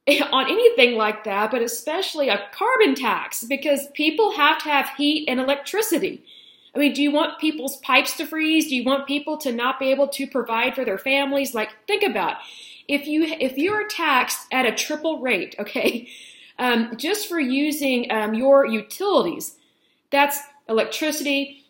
[0.32, 5.28] on anything like that, but especially a carbon tax because people have to have heat
[5.28, 6.24] and electricity.
[6.76, 8.68] I mean, do you want people's pipes to freeze?
[8.68, 11.56] Do you want people to not be able to provide for their families?
[11.56, 12.38] Like, think about
[12.88, 16.08] if you if you're taxed at a triple rate, okay,
[16.60, 19.56] um, just for using um, your utilities,
[20.12, 20.39] that's
[20.70, 21.64] electricity,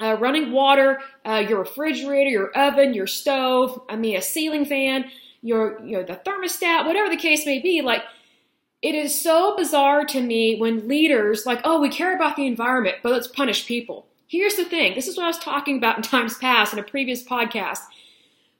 [0.00, 5.06] uh, running water, uh, your refrigerator, your oven, your stove, I mean, a ceiling fan,
[5.42, 7.82] your, you know, the thermostat, whatever the case may be.
[7.82, 8.02] Like,
[8.82, 12.96] it is so bizarre to me when leaders, like, oh, we care about the environment,
[13.02, 14.06] but let's punish people.
[14.28, 16.84] Here's the thing this is what I was talking about in times past in a
[16.84, 17.80] previous podcast.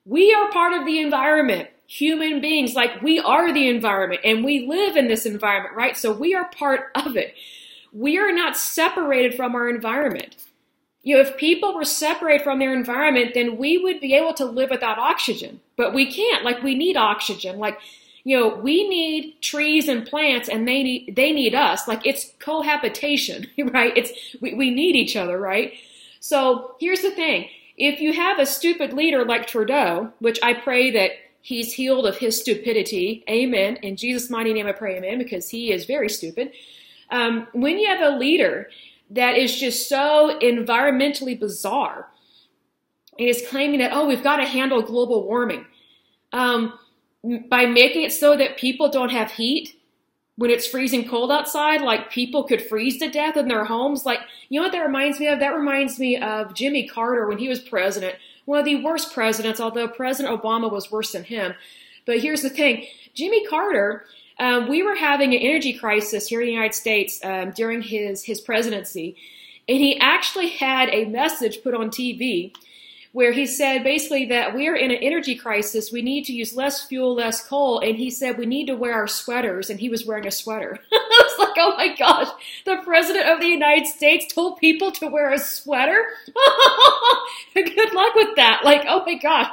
[0.05, 1.69] We are part of the environment.
[1.87, 5.97] Human beings, like we are the environment and we live in this environment, right?
[5.97, 7.35] So we are part of it.
[7.95, 10.37] We are not separated from our environment
[11.09, 14.45] you know, if people were separated from their environment, then we would be able to
[14.45, 15.59] live without oxygen.
[15.75, 16.45] But we can't.
[16.45, 17.59] Like we need oxygen.
[17.59, 17.79] Like,
[18.25, 21.89] you know, we need trees and plants and they need they need us.
[21.89, 23.97] Like it's cohabitation, right?
[23.97, 25.73] It's we, we need each other, right?
[26.21, 27.49] So here's the thing.
[27.79, 32.19] If you have a stupid leader like Trudeau, which I pray that he's healed of
[32.19, 33.77] his stupidity, amen.
[33.77, 36.53] In Jesus' mighty name I pray, amen, because he is very stupid.
[37.11, 38.69] Um, when you have a leader
[39.11, 42.09] that is just so environmentally bizarre.
[43.19, 45.67] And claiming that, oh, we've got to handle global warming
[46.33, 46.79] um,
[47.49, 49.75] by making it so that people don't have heat
[50.37, 54.07] when it's freezing cold outside, like people could freeze to death in their homes.
[54.07, 55.41] Like, you know what that reminds me of?
[55.41, 59.59] That reminds me of Jimmy Carter when he was president, one of the worst presidents,
[59.59, 61.55] although President Obama was worse than him.
[62.07, 64.05] But here's the thing Jimmy Carter
[64.39, 68.25] um, we were having an energy crisis here in the United States um, during his,
[68.25, 69.17] his presidency,
[69.69, 72.53] and he actually had a message put on TV
[73.13, 75.91] where he said basically that we are in an energy crisis.
[75.91, 77.81] We need to use less fuel, less coal.
[77.81, 79.71] And he said we need to wear our sweaters.
[79.71, 80.79] And he was wearing a sweater.
[80.93, 82.29] I was like, oh my gosh,
[82.65, 86.05] the president of the United States told people to wear a sweater?
[87.55, 88.61] Good luck with that.
[88.63, 89.51] Like, oh my gosh.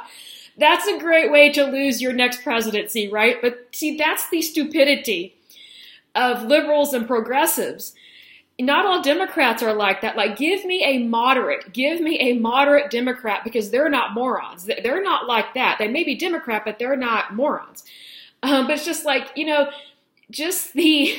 [0.58, 3.36] That's a great way to lose your next presidency, right?
[3.42, 5.34] But see, that's the stupidity
[6.14, 7.94] of liberals and progressives.
[8.58, 10.16] Not all Democrats are like that.
[10.16, 14.64] Like, give me a moderate, give me a moderate Democrat because they're not morons.
[14.64, 15.76] They're not like that.
[15.78, 17.84] They may be Democrat, but they're not morons.
[18.42, 19.68] Um, but it's just like, you know,
[20.30, 21.18] just the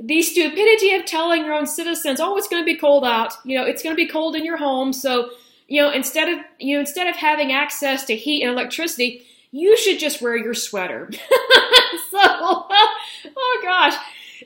[0.00, 3.34] the stupidity of telling your own citizens, oh, it's going to be cold out.
[3.44, 5.30] You know, it's going to be cold in your home, so
[5.68, 9.76] you know, instead of you know, instead of having access to heat and electricity, you
[9.76, 11.08] should just wear your sweater.
[12.10, 13.94] so, oh gosh,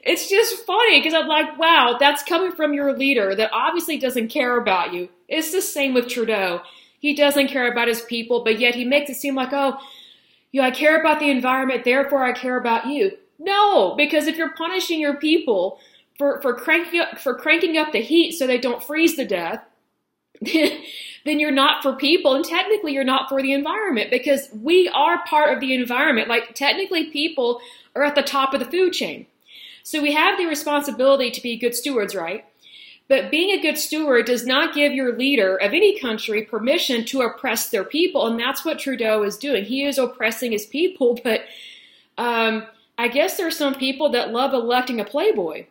[0.02, 4.28] it's just funny because I'm like, wow, that's coming from your leader that obviously doesn't
[4.28, 5.08] care about you.
[5.28, 6.62] It's the same with Trudeau.
[6.98, 9.78] He doesn't care about his people, but yet he makes it seem like, oh,
[10.50, 13.12] you know, I care about the environment, therefore I care about you.
[13.38, 15.78] No, because if you're punishing your people
[16.18, 19.64] for, for cranking up for cranking up the heat so they don't freeze to death,
[21.24, 25.24] then you're not for people and technically you're not for the environment because we are
[25.24, 26.28] part of the environment.
[26.28, 27.60] Like technically people
[27.94, 29.26] are at the top of the food chain.
[29.82, 32.44] So we have the responsibility to be good stewards, right?
[33.08, 37.22] But being a good steward does not give your leader of any country permission to
[37.22, 38.26] oppress their people.
[38.26, 39.64] And that's what Trudeau is doing.
[39.64, 41.42] He is oppressing his people, but
[42.16, 42.64] um,
[42.96, 45.66] I guess there are some people that love electing a playboy.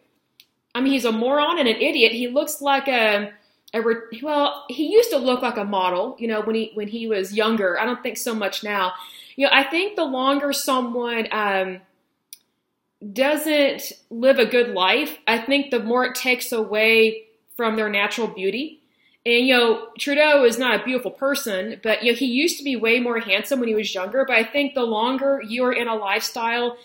[0.76, 2.12] I mean, he's a moron and an idiot.
[2.12, 3.32] He looks like a
[3.74, 6.88] a re- well, he used to look like a model, you know, when he when
[6.88, 7.80] he was younger.
[7.80, 8.94] I don't think so much now.
[9.36, 11.80] You know, I think the longer someone um,
[13.14, 17.24] doesn't live a good life, I think the more it takes away
[17.56, 18.82] from their natural beauty.
[19.26, 22.64] And you know, Trudeau is not a beautiful person, but you know, he used to
[22.64, 24.26] be way more handsome when he was younger.
[24.26, 26.78] But I think the longer you're in a lifestyle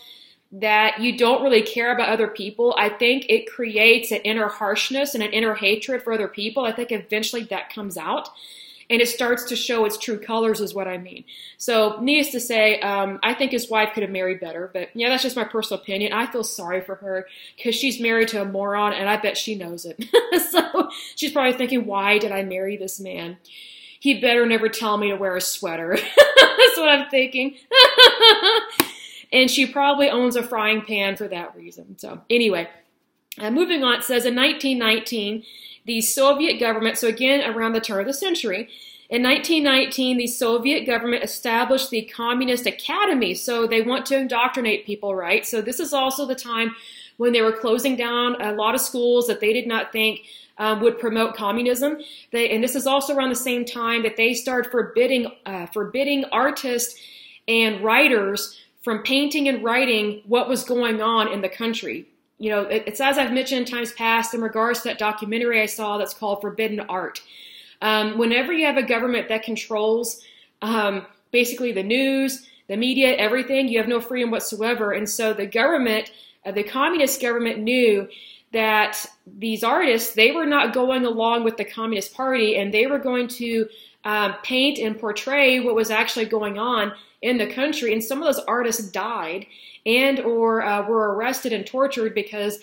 [0.53, 5.15] that you don't really care about other people, I think it creates an inner harshness
[5.15, 6.65] and an inner hatred for other people.
[6.65, 8.31] I think eventually that comes out
[8.89, 11.25] and it starts to show its true colors, is what I mean.
[11.59, 15.09] So, needless to say, um, I think his wife could have married better, but yeah,
[15.09, 16.13] that's just my personal opinion.
[16.13, 17.27] I feel sorry for her
[17.57, 20.05] because she's married to a moron and I bet she knows it.
[20.51, 23.39] so, she's probably thinking, why did I marry this man?
[23.99, 25.97] He better never tell me to wear a sweater.
[26.17, 27.57] that's what I'm thinking.
[29.33, 31.99] and she probably owns a frying pan for that reason.
[31.99, 32.69] So, anyway,
[33.39, 35.45] Uh, moving on, it says in 1919,
[35.85, 38.69] the Soviet government, so again around the turn of the century,
[39.09, 43.35] in 1919, the Soviet government established the Communist Academy.
[43.35, 45.47] So they want to indoctrinate people, right?
[45.47, 46.75] So this is also the time
[47.17, 50.23] when they were closing down a lot of schools that they did not think
[50.59, 51.99] um, would promote communism.
[52.33, 56.25] They, and this is also around the same time that they started forbidding uh, forbidding
[56.33, 56.99] artists
[57.47, 62.07] and writers from painting and writing what was going on in the country.
[62.39, 65.67] You know, it, it's as I've mentioned times past in regards to that documentary I
[65.67, 67.21] saw that's called Forbidden Art.
[67.83, 70.23] Um, whenever you have a government that controls
[70.63, 74.93] um, basically the news, the media, everything, you have no freedom whatsoever.
[74.93, 76.13] And so the government,
[76.45, 78.09] uh, the communist government, knew
[78.53, 83.01] that these artists they were not going along with the communist party, and they were
[83.01, 83.69] going to
[84.07, 87.93] um, paint and portray what was actually going on in the country.
[87.93, 89.47] And some of those artists died
[89.85, 92.61] and or uh, were arrested and tortured because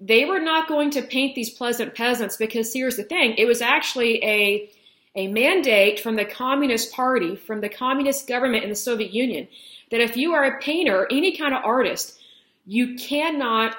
[0.00, 3.62] they were not going to paint these pleasant peasants because here's the thing it was
[3.62, 4.68] actually a
[5.16, 9.48] a mandate from the Communist Party, from the communist government in the Soviet Union,
[9.90, 12.16] that if you are a painter, any kind of artist,
[12.64, 13.76] you cannot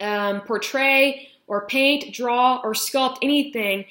[0.00, 3.84] um, portray or paint, draw, or sculpt anything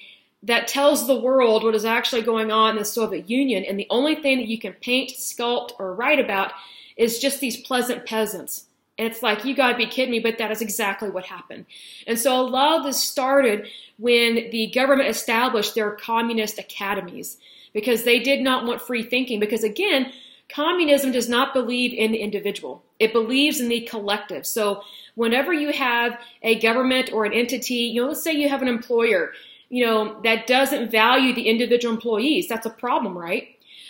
[0.43, 3.63] that tells the world what is actually going on in the Soviet Union.
[3.63, 6.51] And the only thing that you can paint, sculpt, or write about
[6.97, 8.65] is just these pleasant peasants.
[8.97, 11.65] And it's like, you gotta be kidding me, but that is exactly what happened.
[12.05, 13.67] And so a lot of this started
[13.97, 17.37] when the government established their communist academies
[17.73, 19.39] because they did not want free thinking.
[19.39, 20.11] Because again,
[20.49, 24.45] communism does not believe in the individual, it believes in the collective.
[24.45, 24.83] So
[25.15, 28.67] whenever you have a government or an entity, you know, let's say you have an
[28.67, 29.33] employer,
[29.71, 33.47] you know, that doesn't value the individual employees, that's a problem, right?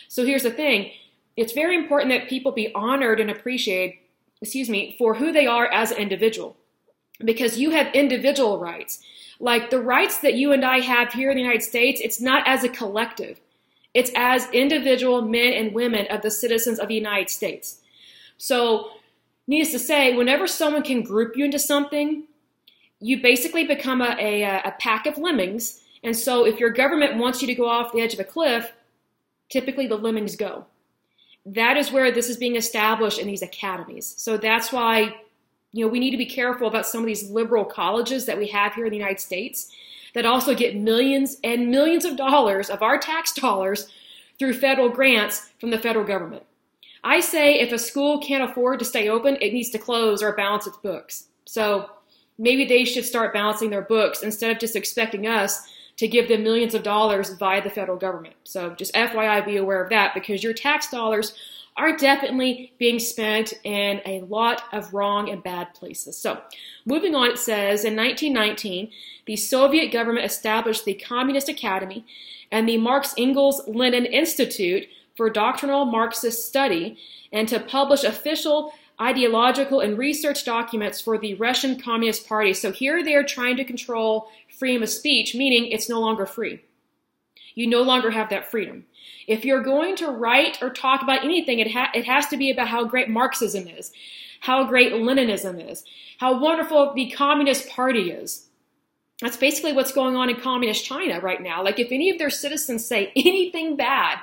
[0.08, 0.92] So here's the thing
[1.36, 3.96] it's very important that people be honored and appreciated
[4.42, 6.58] excuse me, for who they are as an individual.
[7.24, 9.00] Because you have individual rights.
[9.40, 12.48] Like the rights that you and I have here in the United States, it's not
[12.48, 13.40] as a collective.
[13.94, 17.80] It's as individual men and women of the citizens of the United States.
[18.38, 18.90] So,
[19.48, 22.24] needless to say, whenever someone can group you into something,
[23.02, 25.82] you basically become a, a, a pack of lemmings.
[26.04, 28.72] And so, if your government wants you to go off the edge of a cliff,
[29.50, 30.66] typically the lemmings go
[31.46, 34.14] that is where this is being established in these academies.
[34.18, 35.16] So that's why,
[35.72, 38.48] you know, we need to be careful about some of these liberal colleges that we
[38.48, 39.72] have here in the United States
[40.14, 43.88] that also get millions and millions of dollars of our tax dollars
[44.38, 46.44] through federal grants from the federal government.
[47.04, 50.36] I say if a school can't afford to stay open, it needs to close or
[50.36, 51.26] balance its books.
[51.46, 51.90] So
[52.42, 55.62] maybe they should start balancing their books instead of just expecting us
[55.98, 58.34] to give them millions of dollars via the federal government.
[58.44, 61.36] So just FYI, be aware of that because your tax dollars
[61.78, 66.18] are definitely being spent in a lot of wrong and bad places.
[66.18, 66.42] So,
[66.86, 68.92] moving on, it says in 1919,
[69.26, 72.06] the Soviet government established the Communist Academy
[72.52, 76.98] and the Marx Engels Lenin Institute for doctrinal Marxist study
[77.32, 82.54] and to publish official ideological and research documents for the Russian Communist Party.
[82.54, 86.64] So here they are trying to control freedom of speech, meaning it's no longer free.
[87.56, 88.86] You no longer have that freedom.
[89.28, 92.52] If you're going to write or talk about anything, it, ha- it has to be
[92.52, 93.92] about how great Marxism is,
[94.42, 95.84] how great Leninism is,
[96.20, 98.48] how wonderful the Communist Party is.
[99.22, 101.64] That's basically what's going on in Communist China right now.
[101.64, 104.18] Like, if any of their citizens say anything bad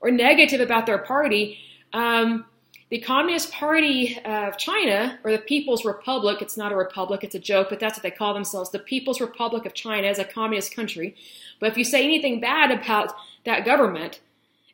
[0.00, 1.58] or negative about their party,
[1.92, 2.46] um,
[2.90, 7.38] the Communist Party of China, or the People's Republic, it's not a republic, it's a
[7.38, 10.74] joke, but that's what they call themselves, the People's Republic of China is a communist
[10.74, 11.14] country.
[11.60, 13.14] But if you say anything bad about
[13.44, 14.20] that government,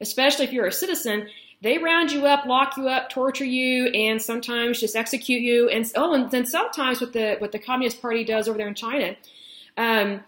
[0.01, 1.29] especially if you're a citizen,
[1.61, 5.69] they round you up, lock you up, torture you, and sometimes just execute you.
[5.69, 8.75] And oh, and then sometimes what the what the Communist Party does over there in
[8.75, 9.17] China,
[9.77, 10.23] um,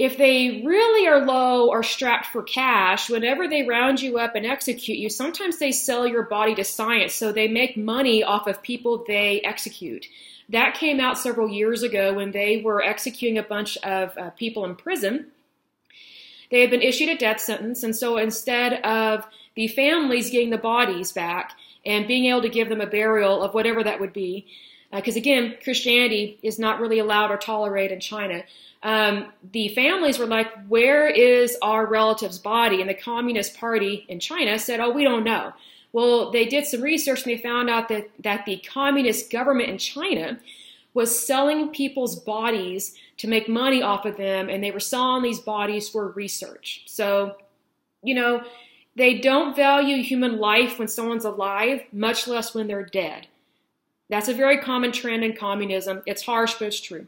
[0.00, 4.46] if they really are low or strapped for cash, whenever they round you up and
[4.46, 7.14] execute you, sometimes they sell your body to science.
[7.14, 10.06] So they make money off of people they execute.
[10.48, 14.64] That came out several years ago when they were executing a bunch of uh, people
[14.64, 15.26] in prison.
[16.50, 20.56] They had been issued a death sentence, and so instead of the families getting the
[20.56, 21.52] bodies back
[21.84, 24.46] and being able to give them a burial of whatever that would be,
[24.92, 28.42] because uh, again, Christianity is not really allowed or tolerated in China
[28.82, 32.80] um, the families were like, Where is our relative's body?
[32.80, 35.52] And the Communist Party in China said, Oh, we don't know.
[35.92, 39.78] Well, they did some research and they found out that, that the communist government in
[39.78, 40.38] China
[40.94, 45.38] was selling people's bodies to make money off of them, and they were selling these
[45.38, 46.82] bodies for research.
[46.86, 47.36] So,
[48.02, 48.42] you know,
[48.96, 53.28] they don't value human life when someone's alive, much less when they're dead.
[54.10, 56.02] That's a very common trend in communism.
[56.04, 57.06] It's harsh, but it's true.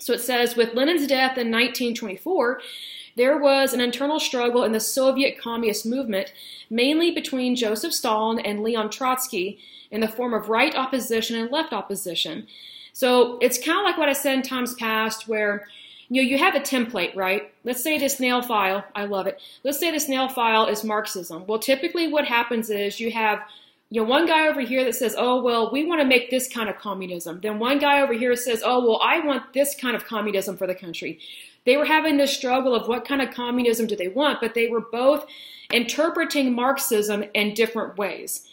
[0.00, 2.60] So it says with Lenin's death in 1924,
[3.16, 6.32] there was an internal struggle in the Soviet communist movement,
[6.68, 9.60] mainly between Joseph Stalin and Leon Trotsky,
[9.90, 12.48] in the form of right opposition and left opposition.
[12.92, 15.68] So it's kind of like what I said in times past, where
[16.08, 17.52] you know you have a template, right?
[17.62, 19.40] Let's say this nail file, I love it.
[19.62, 21.46] Let's say this nail file is Marxism.
[21.46, 23.40] Well, typically what happens is you have
[23.94, 26.48] you know one guy over here that says, "Oh, well, we want to make this
[26.48, 29.94] kind of communism." Then one guy over here says, "Oh, well, I want this kind
[29.94, 31.20] of communism for the country."
[31.64, 34.66] They were having this struggle of what kind of communism do they want, but they
[34.66, 35.26] were both
[35.72, 38.44] interpreting Marxism in different ways.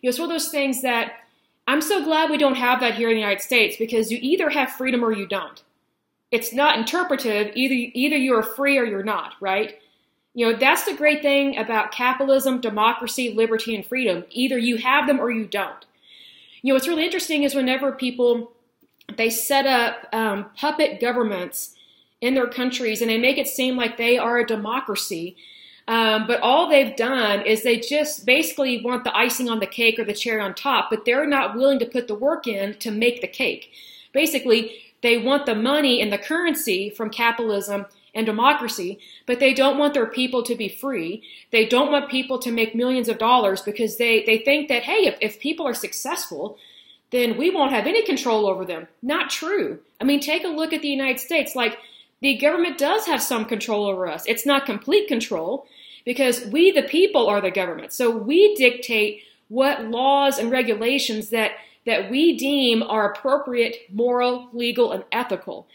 [0.00, 1.12] You know, it's one of those things that
[1.68, 4.50] I'm so glad we don't have that here in the United States because you either
[4.50, 5.62] have freedom or you don't.
[6.32, 9.78] It's not interpretive, either either you're free or you're not, right?
[10.38, 14.22] You know, that's the great thing about capitalism, democracy, liberty, and freedom.
[14.30, 15.84] Either you have them or you don't.
[16.62, 18.52] You know, what's really interesting is whenever people
[19.16, 21.74] they set up um, puppet governments
[22.20, 25.36] in their countries and they make it seem like they are a democracy.
[25.88, 29.98] Um, but all they've done is they just basically want the icing on the cake
[29.98, 32.92] or the cherry on top, but they're not willing to put the work in to
[32.92, 33.72] make the cake.
[34.12, 39.78] Basically, they want the money and the currency from capitalism and democracy, but they don't
[39.78, 41.22] want their people to be free.
[41.50, 45.06] They don't want people to make millions of dollars because they, they think that, hey,
[45.06, 46.58] if, if people are successful,
[47.10, 48.86] then we won't have any control over them.
[49.02, 49.80] Not true.
[50.00, 51.54] I mean, take a look at the United States.
[51.54, 51.78] Like,
[52.20, 54.24] the government does have some control over us.
[54.26, 55.66] It's not complete control
[56.04, 57.92] because we, the people, are the government.
[57.92, 61.52] So we dictate what laws and regulations that,
[61.86, 65.66] that we deem are appropriate, moral, legal, and ethical.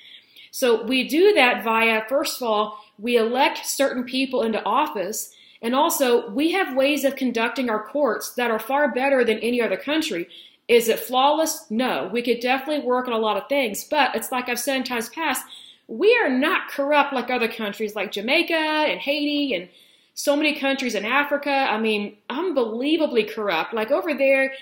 [0.53, 5.33] So we do that via, first of all, we elect certain people into office.
[5.63, 9.59] And also, we have ways of conducting our courts that are far better than any
[9.63, 10.27] other country.
[10.67, 11.65] Is it flawless?
[11.71, 12.07] No.
[12.13, 14.83] We could definitely work on a lot of things, but it's like I've said in
[14.83, 15.43] times past,
[15.87, 19.69] we are not corrupt like other countries like Jamaica and Haiti and
[20.13, 21.49] so many countries in Africa.
[21.49, 23.73] I mean, unbelievably corrupt.
[23.73, 24.53] Like over there,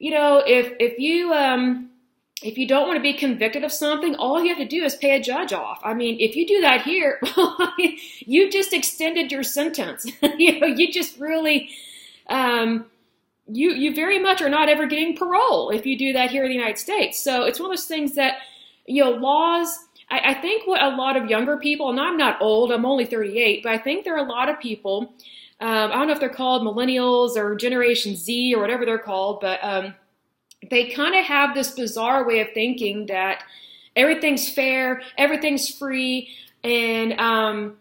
[0.00, 1.90] you know, if if you um
[2.42, 4.96] if you don't want to be convicted of something, all you have to do is
[4.96, 5.80] pay a judge off.
[5.84, 7.20] I mean, if you do that here,
[8.20, 10.06] you just extended your sentence.
[10.38, 11.70] you know, you just really
[12.28, 12.86] um
[13.52, 16.50] you you very much are not ever getting parole if you do that here in
[16.50, 17.22] the United States.
[17.22, 18.38] So it's one of those things that
[18.86, 19.78] you know laws
[20.10, 23.04] I, I think what a lot of younger people, and I'm not old, I'm only
[23.04, 25.14] 38, but I think there are a lot of people.
[25.60, 29.40] Um, I don't know if they're called millennials or Generation Z or whatever they're called,
[29.40, 29.94] but um,
[30.70, 33.42] they kind of have this bizarre way of thinking that
[33.96, 36.30] everything's fair, everything's free,
[36.62, 37.76] and um,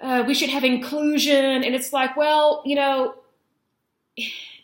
[0.00, 1.62] uh, we should have inclusion.
[1.62, 3.16] And it's like, well, you know,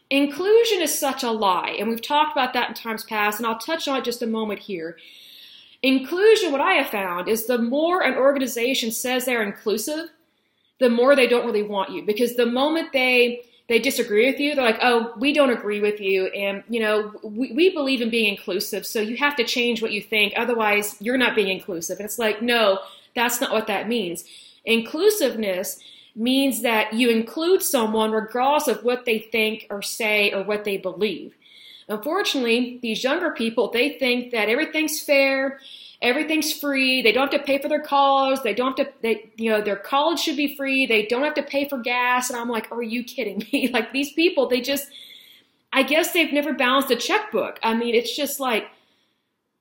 [0.09, 1.77] inclusion is such a lie.
[1.79, 4.27] And we've talked about that in times past, and I'll touch on it just a
[4.27, 4.97] moment here.
[5.83, 10.11] Inclusion, what I have found, is the more an organization says they're inclusive,
[10.79, 12.05] the more they don't really want you.
[12.05, 16.01] Because the moment they they disagree with you, they're like, oh, we don't agree with
[16.01, 16.27] you.
[16.27, 19.93] And, you know, we, we believe in being inclusive, so you have to change what
[19.93, 20.33] you think.
[20.37, 22.01] Otherwise, you're not being inclusive.
[22.01, 22.81] And it's like, no,
[23.14, 24.25] that's not what that means.
[24.64, 25.79] Inclusiveness
[26.16, 30.77] means that you include someone regardless of what they think or say or what they
[30.77, 31.37] believe.
[31.89, 35.61] Unfortunately, these younger people, they think that everything's fair,
[36.03, 37.03] everything's free.
[37.03, 38.40] They don't have to pay for their college.
[38.42, 40.86] They don't have to, they, you know, their college should be free.
[40.86, 42.30] They don't have to pay for gas.
[42.30, 43.68] And I'm like, are you kidding me?
[43.72, 44.88] like these people, they just,
[45.72, 47.59] I guess they've never balanced a checkbook.
[47.62, 48.64] I mean, it's just like,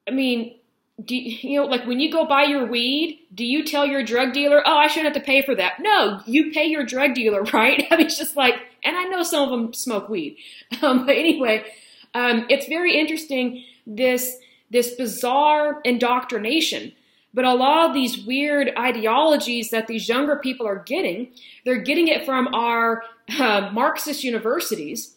[0.08, 0.56] I mean,
[1.04, 4.04] do you, you know, like when you go buy your weed, do you tell your
[4.04, 5.80] drug dealer, oh, I shouldn't have to pay for that?
[5.80, 7.86] No, you pay your drug dealer, right?
[7.92, 10.38] I mean, it's just like, and I know some of them smoke weed.
[10.82, 11.66] Um, but anyway,
[12.14, 14.38] um, it's very interesting this
[14.70, 16.94] this bizarre indoctrination.
[17.34, 21.32] But a lot of these weird ideologies that these younger people are getting,
[21.64, 23.04] they're getting it from our
[23.40, 25.16] uh, Marxist universities,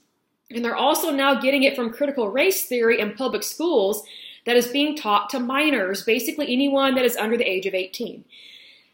[0.50, 4.04] and they're also now getting it from critical race theory in public schools
[4.44, 8.24] that is being taught to minors, basically anyone that is under the age of 18.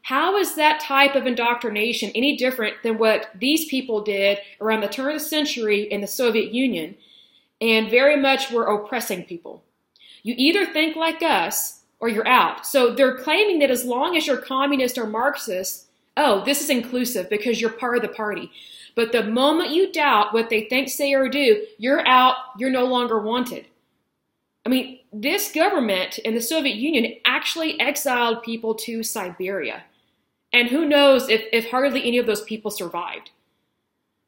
[0.03, 4.89] How is that type of indoctrination any different than what these people did around the
[4.89, 6.95] turn of the century in the Soviet Union?
[7.61, 9.63] and very much we're oppressing people.
[10.23, 12.67] You either think like us or you're out.
[12.67, 17.29] So they're claiming that as long as you're communist or Marxist, oh, this is inclusive
[17.29, 18.51] because you're part of the party.
[18.95, 22.85] But the moment you doubt what they think, say, or do, you're out, you're no
[22.85, 23.67] longer wanted.
[24.67, 29.85] I mean, this government in the Soviet Union actually exiled people to Siberia.
[30.53, 33.31] And who knows if, if hardly any of those people survived.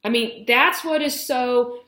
[0.05, 1.81] I mean, that's what is so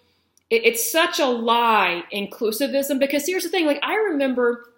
[0.53, 4.69] it, it's such a lie, inclusivism, because here's the thing like, I remember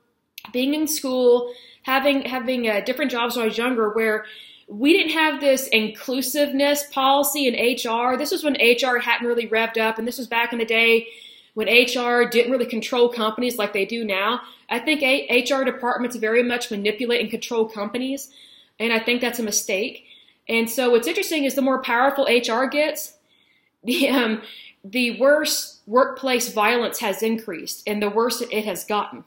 [0.53, 1.53] being in school,
[1.83, 4.25] having having uh, different jobs when I was younger, where
[4.69, 8.17] we didn't have this inclusiveness policy in HR.
[8.17, 11.09] This was when HR hadn't really revved up, and this was back in the day
[11.55, 14.43] when HR didn't really control companies like they do now.
[14.71, 18.31] I think HR departments very much manipulate and control companies,
[18.79, 20.05] and I think that's a mistake.
[20.49, 23.15] And so what's interesting is the more powerful HR gets,
[23.85, 24.43] the um,
[24.85, 29.25] the worse workplace violence has increased, and the worse it has gotten.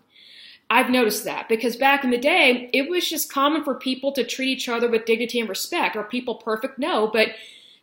[0.70, 4.24] I've noticed that because back in the day, it was just common for people to
[4.24, 5.96] treat each other with dignity and respect.
[5.96, 6.78] Are people perfect?
[6.78, 7.30] No, but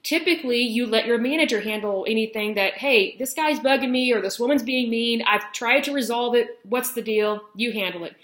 [0.03, 4.39] typically you let your manager handle anything that, hey, this guy's bugging me or this
[4.39, 5.23] woman's being mean.
[5.23, 6.59] I've tried to resolve it.
[6.63, 7.41] What's the deal?
[7.57, 8.15] You handle it.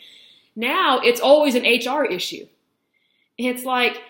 [0.54, 2.46] Now it's always an HR issue.
[3.38, 4.02] It's like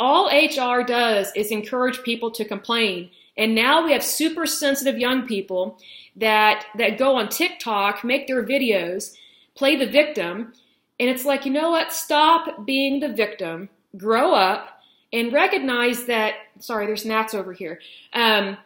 [0.00, 3.10] all HR does is encourage people to complain.
[3.36, 5.78] And now we have super sensitive young people
[6.16, 9.14] that that go on TikTok, make their videos,
[9.54, 10.52] play the victim,
[11.00, 11.92] and it's like, you know what?
[11.92, 14.80] Stop being the victim, grow up,
[15.12, 17.80] and recognize that, sorry, there's gnats over here.
[18.12, 18.56] Um,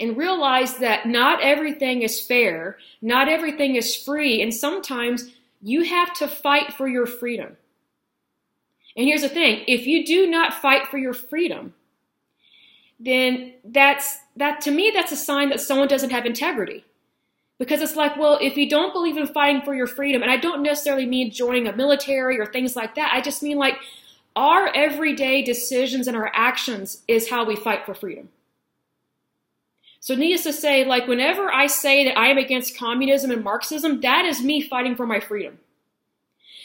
[0.00, 5.30] and realize that not everything is fair, not everything is free, and sometimes
[5.60, 7.56] you have to fight for your freedom.
[8.96, 11.74] And here's the thing if you do not fight for your freedom,
[13.04, 16.84] then that's that to me that's a sign that someone doesn't have integrity.
[17.58, 20.36] Because it's like, well, if you don't believe in fighting for your freedom, and I
[20.36, 23.76] don't necessarily mean joining a military or things like that, I just mean like
[24.34, 28.30] our everyday decisions and our actions is how we fight for freedom.
[30.00, 34.00] So, needless to say, like, whenever I say that I am against communism and Marxism,
[34.00, 35.58] that is me fighting for my freedom.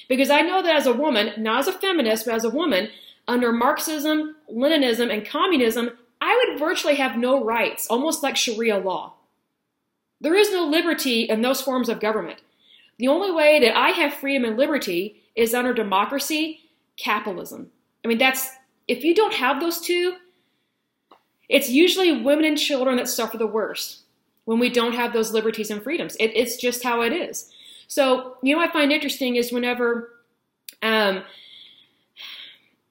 [0.09, 2.89] Because I know that as a woman, not as a feminist, but as a woman,
[3.27, 9.13] under Marxism, Leninism, and communism, I would virtually have no rights, almost like Sharia law.
[10.19, 12.39] There is no liberty in those forms of government.
[12.97, 16.61] The only way that I have freedom and liberty is under democracy
[16.97, 17.69] capitalism.
[18.03, 18.49] I mean, that's,
[18.87, 20.15] if you don't have those two,
[21.47, 24.01] it's usually women and children that suffer the worst
[24.45, 26.15] when we don't have those liberties and freedoms.
[26.19, 27.51] It, it's just how it is.
[27.87, 30.11] So, you know, I find interesting is whenever,
[30.81, 31.23] um,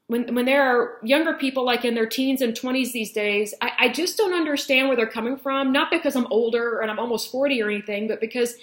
[0.09, 3.73] when when there are younger people like in their teens and 20s these days, I,
[3.79, 5.73] I just don't understand where they're coming from.
[5.73, 8.55] Not because I'm older and I'm almost 40 or anything, but because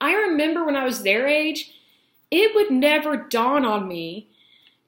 [0.00, 1.72] I remember when I was their age,
[2.30, 4.28] it would never dawn on me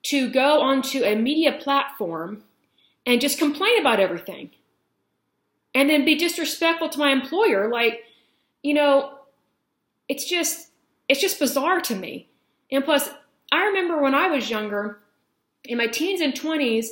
[0.05, 2.43] to go onto a media platform
[3.07, 4.51] and just complain about everything
[5.75, 8.03] and then be disrespectful to my employer like
[8.63, 9.19] you know
[10.09, 10.71] it's just
[11.09, 12.29] it's just bizarre to me
[12.71, 13.11] and plus
[13.51, 14.99] i remember when i was younger
[15.65, 16.87] in my teens and 20s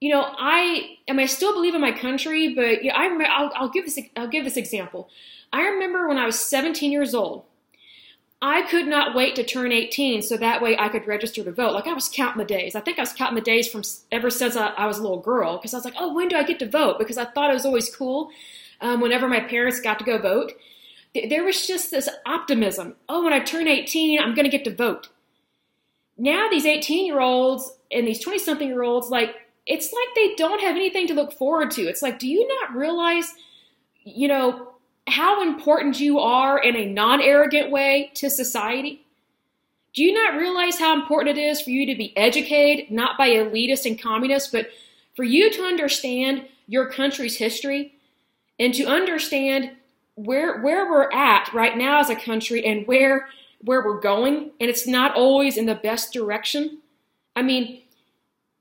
[0.00, 3.52] you know i am i still believe in my country but yeah i remember I'll,
[3.54, 5.08] I'll give this i'll give this example
[5.52, 7.44] i remember when i was 17 years old
[8.44, 11.74] I could not wait to turn 18 so that way I could register to vote.
[11.74, 12.74] Like I was counting the days.
[12.74, 15.20] I think I was counting the days from ever since I, I was a little
[15.20, 16.98] girl because I was like, oh, when do I get to vote?
[16.98, 18.30] Because I thought it was always cool
[18.80, 20.54] um, whenever my parents got to go vote.
[21.14, 22.96] There was just this optimism.
[23.08, 25.08] Oh, when I turn 18, I'm going to get to vote.
[26.18, 29.34] Now these 18 year olds and these 20 something year olds, like,
[29.66, 31.82] it's like they don't have anything to look forward to.
[31.82, 33.32] It's like, do you not realize,
[34.04, 34.72] you know,
[35.06, 39.04] how important you are in a non arrogant way to society?
[39.94, 43.28] Do you not realize how important it is for you to be educated, not by
[43.28, 44.68] elitists and communists, but
[45.14, 47.94] for you to understand your country's history
[48.58, 49.72] and to understand
[50.14, 53.28] where where we're at right now as a country and where
[53.62, 56.78] where we're going and it's not always in the best direction.
[57.34, 57.82] I mean,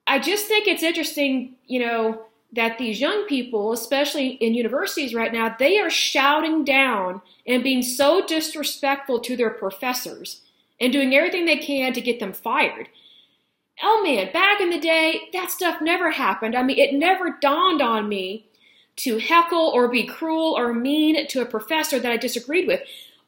[0.07, 2.23] I just think it's interesting, you know,
[2.53, 7.81] that these young people, especially in universities right now, they are shouting down and being
[7.81, 10.41] so disrespectful to their professors
[10.79, 12.89] and doing everything they can to get them fired.
[13.81, 16.55] Oh man, back in the day, that stuff never happened.
[16.55, 18.47] I mean, it never dawned on me
[18.97, 22.81] to heckle or be cruel or mean to a professor that I disagreed with.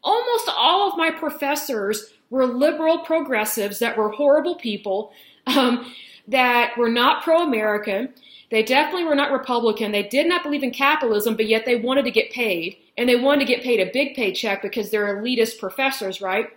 [0.03, 5.11] Almost all of my professors were liberal progressives that were horrible people,
[5.47, 5.91] um,
[6.27, 8.13] that were not pro American
[8.53, 9.91] they definitely were not Republican.
[9.91, 12.77] They did not believe in capitalism, but yet they wanted to get paid.
[12.95, 16.49] And they wanted to get paid a big paycheck because they're elitist professors, right?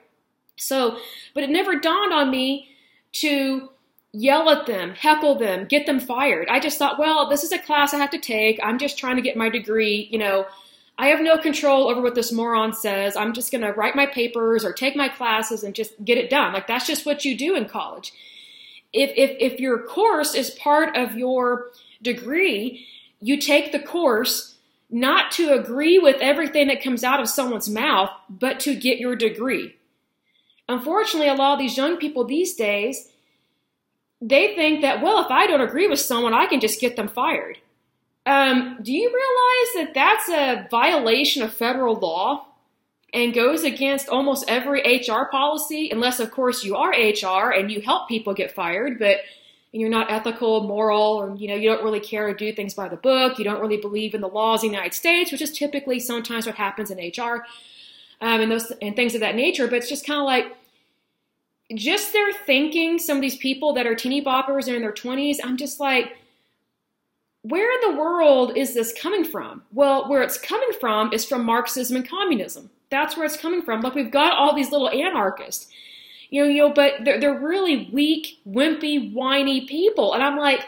[0.58, 0.98] So,
[1.32, 2.68] but it never dawned on me
[3.12, 3.70] to
[4.12, 6.48] yell at them, heckle them, get them fired.
[6.50, 8.60] I just thought, well, this is a class I have to take.
[8.62, 10.06] I'm just trying to get my degree.
[10.10, 10.44] You know,
[10.98, 13.16] I have no control over what this moron says.
[13.16, 16.30] I'm just going to write my papers or take my classes and just get it
[16.30, 16.54] done.
[16.54, 18.12] Like that's just what you do in college.
[18.92, 21.70] If if if your course is part of your
[22.00, 22.86] degree,
[23.20, 24.54] you take the course
[24.88, 29.16] not to agree with everything that comes out of someone's mouth, but to get your
[29.16, 29.74] degree.
[30.68, 33.08] unfortunately, a lot of these young people these days,
[34.20, 37.08] they think that, well, if I don't agree with someone, I can just get them
[37.08, 37.58] fired.
[38.26, 42.46] Um, do you realize that that's a violation of federal law
[43.14, 47.80] and goes against almost every HR policy, unless, of course, you are HR and you
[47.80, 49.18] help people get fired, but
[49.72, 52.88] you're not ethical, moral, or you know you don't really care to do things by
[52.88, 53.38] the book.
[53.38, 56.46] You don't really believe in the laws of the United States, which is typically sometimes
[56.46, 57.44] what happens in HR
[58.20, 59.66] um, and those and things of that nature.
[59.66, 60.56] But it's just kind of like
[61.74, 62.98] just their thinking.
[62.98, 66.16] Some of these people that are teeny boppers and in their twenties, I'm just like,
[67.48, 69.62] where in the world is this coming from?
[69.72, 72.70] Well, where it's coming from is from Marxism and communism.
[72.90, 73.80] That's where it's coming from.
[73.80, 75.68] Like we've got all these little anarchists,
[76.30, 80.64] you know, you know, but they're, they're really weak, wimpy, whiny people, and I'm like,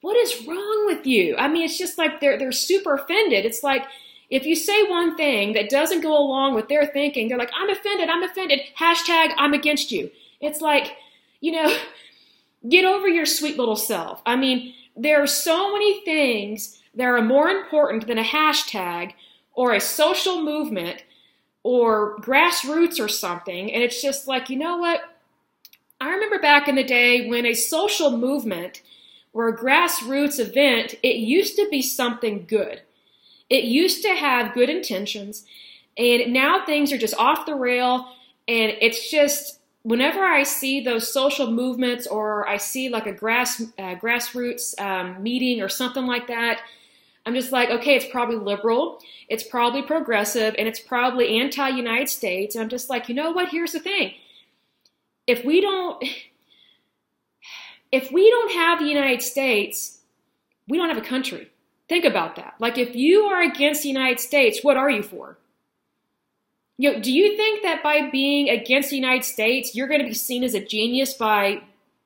[0.00, 1.36] what is wrong with you?
[1.36, 3.44] I mean, it's just like they're they're super offended.
[3.44, 3.82] It's like
[4.30, 7.70] if you say one thing that doesn't go along with their thinking, they're like, I'm
[7.70, 10.10] offended, I'm offended, hashtag I'm against you.
[10.40, 10.96] It's like,
[11.40, 11.76] you know,
[12.68, 14.22] get over your sweet little self.
[14.26, 19.12] I mean, there are so many things that are more important than a hashtag
[19.52, 21.04] or a social movement
[21.62, 23.72] or grassroots or something.
[23.72, 25.00] And it's just like, you know what?
[26.00, 28.82] I remember back in the day when a social movement
[29.32, 32.82] or a grassroots event, it used to be something good.
[33.50, 35.44] It used to have good intentions,
[35.96, 38.08] and now things are just off the rail,
[38.48, 43.60] and it's just whenever I see those social movements or I see like a grass
[43.78, 46.60] uh, grassroots um, meeting or something like that,
[47.24, 52.56] I'm just like, okay, it's probably liberal, it's probably progressive, and it's probably anti-United States.
[52.56, 53.50] And I'm just like, you know what?
[53.50, 54.14] Here's the thing:
[55.28, 56.04] if we don't,
[57.92, 60.00] if we don't have the United States,
[60.66, 61.48] we don't have a country.
[61.88, 62.54] Think about that.
[62.58, 65.38] Like, if you are against the United States, what are you for?
[66.78, 70.06] You know, do you think that by being against the United States, you're going to
[70.06, 71.62] be seen as a genius by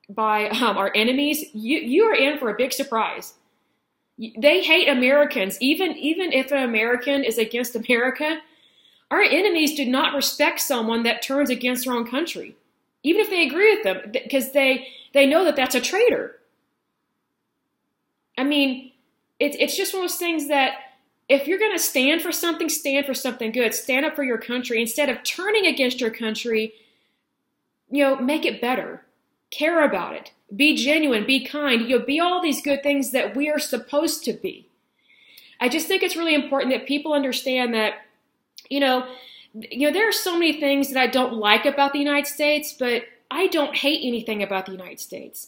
[0.08, 1.44] by um, our enemies?
[1.52, 3.34] You you are in for a big surprise.
[4.18, 8.40] They hate Americans, even even if an American is against America.
[9.10, 12.54] Our enemies do not respect someone that turns against their own country,
[13.02, 16.36] even if they agree with them, because they they know that that's a traitor.
[18.38, 18.92] I mean,
[19.40, 20.74] it's it's just one of those things that
[21.30, 23.72] if you're going to stand for something, stand for something good.
[23.72, 26.74] Stand up for your country instead of turning against your country.
[27.88, 29.06] You know, make it better.
[29.52, 30.32] Care about it.
[30.54, 31.24] Be genuine.
[31.24, 31.82] Be kind.
[31.82, 34.68] You know, be all these good things that we are supposed to be.
[35.60, 37.94] I just think it's really important that people understand that,
[38.68, 39.06] you know,
[39.54, 42.74] you know, there are so many things that I don't like about the United States,
[42.76, 45.46] but I don't hate anything about the United States.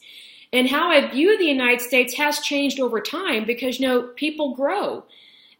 [0.53, 4.55] And how I view the United States has changed over time because, you know, people
[4.55, 5.05] grow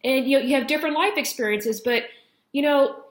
[0.03, 1.81] and you, know, you have different life experiences.
[1.81, 2.03] But,
[2.51, 3.03] you know,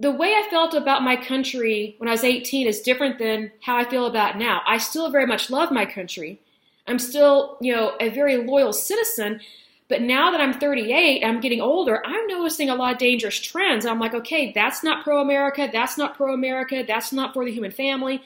[0.00, 3.76] the way I felt about my country when I was 18 is different than how
[3.76, 4.62] I feel about now.
[4.66, 6.40] I still very much love my country.
[6.86, 9.40] I'm still, you know, a very loyal citizen.
[9.88, 13.84] But now that I'm 38, I'm getting older, I'm noticing a lot of dangerous trends.
[13.84, 15.68] I'm like, okay, that's not pro America.
[15.70, 16.82] That's not pro America.
[16.86, 18.22] That's not for the human family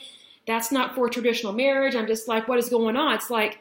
[0.47, 1.95] that's not for traditional marriage.
[1.95, 3.15] I'm just like, what is going on?
[3.15, 3.59] It's like,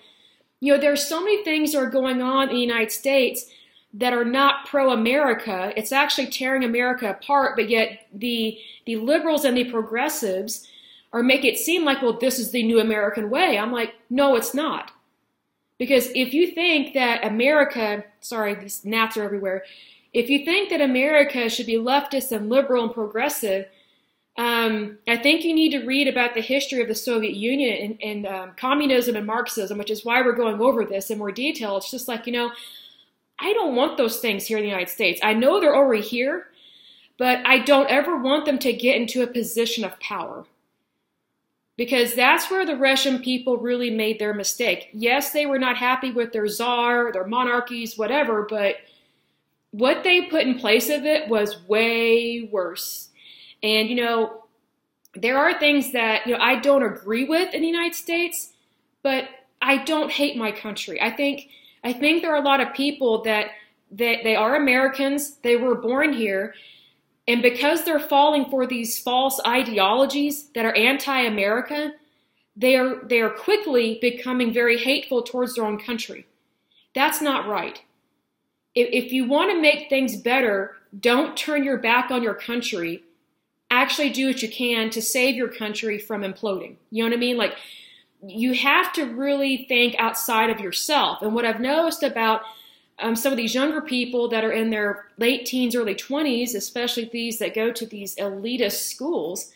[0.60, 3.50] you know, there's so many things that are going on in the United States
[3.96, 5.74] that are not pro America.
[5.78, 10.68] It's actually tearing America apart, but yet the the liberals and the progressives
[11.14, 13.58] are make it seem like, well, this is the new American way.
[13.58, 14.92] I'm like, no, it's not.
[15.78, 19.64] Because if you think that America, sorry, these gnats are everywhere.
[20.14, 23.66] If you think that America should be leftist and liberal and progressive,
[24.38, 28.26] um, I think you need to read about the history of the Soviet Union and,
[28.26, 31.78] and um, communism and Marxism, which is why we're going over this in more detail.
[31.78, 32.52] It's just like, you know,
[33.40, 35.20] I don't want those things here in the United States.
[35.24, 36.48] I know they're already here,
[37.18, 40.46] but I don't ever want them to get into a position of power.
[41.78, 44.90] Because that's where the Russian people really made their mistake.
[44.94, 48.78] Yes, they were not happy with their czar, their monarchies, whatever, but
[49.72, 53.10] what they put in place of it was way worse
[53.66, 54.44] and, you know,
[55.16, 58.52] there are things that, you know, I don't agree with in the United States,
[59.02, 59.28] but
[59.60, 61.02] I don't hate my country.
[61.02, 61.50] I think
[61.86, 63.52] I think there are a lot of people that
[63.92, 66.56] that they are Americans, they were born here,
[67.28, 71.94] and because they're falling for these false ideologies that are anti-America,
[72.58, 76.26] they are they are quickly becoming very hateful towards their own country.
[76.94, 77.82] That's not right.
[78.74, 83.04] If, if you want to make things better, don't turn your back on your country
[83.72, 86.76] actually do what you can to save your country from imploding.
[86.92, 87.38] You know what I mean?
[87.38, 87.56] Like,
[88.30, 91.22] you have to really think outside of yourself.
[91.22, 92.42] And what I've noticed about
[93.00, 97.10] um, some of these younger people that are in their late teens, early 20s, especially
[97.12, 99.52] these that go to these elitist schools,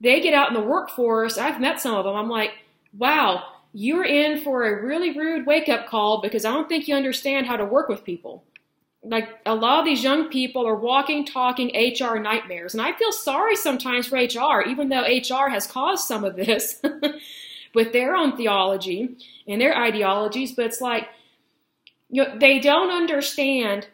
[0.00, 1.38] they get out in the workforce.
[1.38, 2.14] I've met some of them.
[2.14, 2.52] I'm like,
[2.96, 6.94] wow, you're in for a really rude wake up call because I don't think you
[6.94, 8.44] understand how to work with people.
[9.04, 12.74] Like a lot of these young people are walking, talking HR nightmares.
[12.74, 16.80] And I feel sorry sometimes for HR, even though HR has caused some of this
[17.74, 19.16] with their own theology
[19.46, 20.52] and their ideologies.
[20.52, 21.08] But it's like,
[22.10, 23.88] you know, they don't understand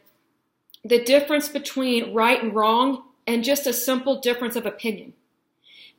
[0.84, 5.12] the difference between right and wrong and just a simple difference of opinion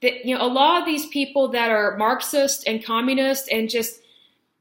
[0.01, 4.01] that you know a lot of these people that are Marxist and communist and just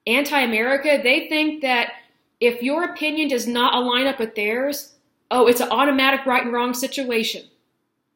[0.07, 1.93] anti-America, they think that
[2.41, 4.95] if your opinion does not align up with theirs,
[5.31, 7.45] oh, it's an automatic right and wrong situation.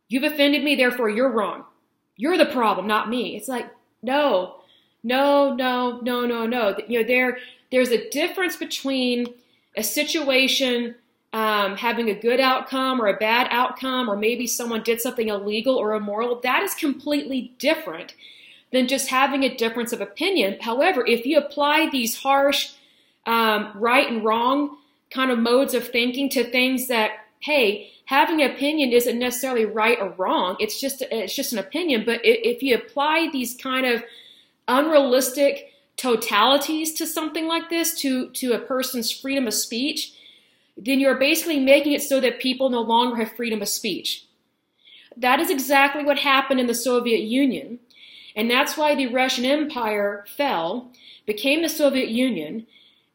[0.09, 1.65] You've offended me, therefore you're wrong.
[2.17, 3.37] You're the problem, not me.
[3.37, 3.67] It's like
[4.03, 4.57] no,
[5.03, 6.77] no, no, no, no, no.
[6.89, 7.39] You know there
[7.71, 9.35] there's a difference between
[9.77, 10.95] a situation
[11.33, 15.77] um, having a good outcome or a bad outcome, or maybe someone did something illegal
[15.77, 18.15] or immoral, that is completely different
[18.71, 20.59] than just having a difference of opinion.
[20.61, 22.73] However, if you apply these harsh
[23.27, 24.77] um, right and wrong
[25.11, 29.99] kind of modes of thinking to things that, hey, having an opinion isn't necessarily right
[30.01, 30.57] or wrong.
[30.59, 32.05] It's just it's just an opinion.
[32.05, 34.03] But if you apply these kind of
[34.79, 40.13] unrealistic totalities to something like this, to to a person's freedom of speech,
[40.77, 44.27] then you're basically making it so that people no longer have freedom of speech.
[45.17, 47.79] That is exactly what happened in the Soviet Union.
[48.35, 50.91] And that's why the Russian Empire fell,
[51.27, 52.67] became the Soviet Union,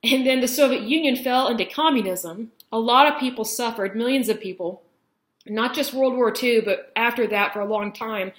[0.03, 2.51] and then the Soviet Union fell into communism.
[2.71, 4.83] A lot of people suffered, millions of people,
[5.47, 8.31] not just World War II, but after that for a long time.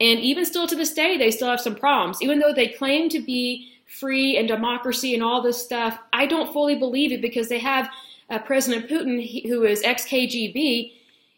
[0.00, 2.22] And even still to this day, they still have some problems.
[2.22, 6.52] Even though they claim to be free and democracy and all this stuff, I don't
[6.52, 7.90] fully believe it because they have
[8.30, 10.92] uh, President Putin, who is ex KGB,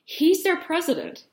[0.04, 1.24] he's their president,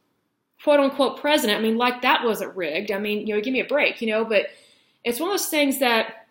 [0.64, 1.60] quote unquote president.
[1.60, 2.92] I mean, like that wasn't rigged.
[2.92, 4.48] I mean, you know, give me a break, you know, but
[5.04, 6.28] it's one of those things that,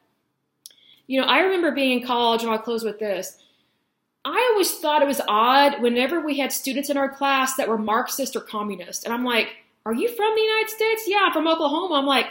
[1.09, 3.39] you know, I remember being in college, and I'll close with this.
[4.25, 7.79] I always thought it was odd whenever we had students in our class that were
[7.79, 9.05] Marxist or communist.
[9.05, 9.55] And I'm like,
[9.87, 11.05] are you from the United States?
[11.07, 11.95] Yeah, I'm from Oklahoma.
[11.95, 12.27] I'm like,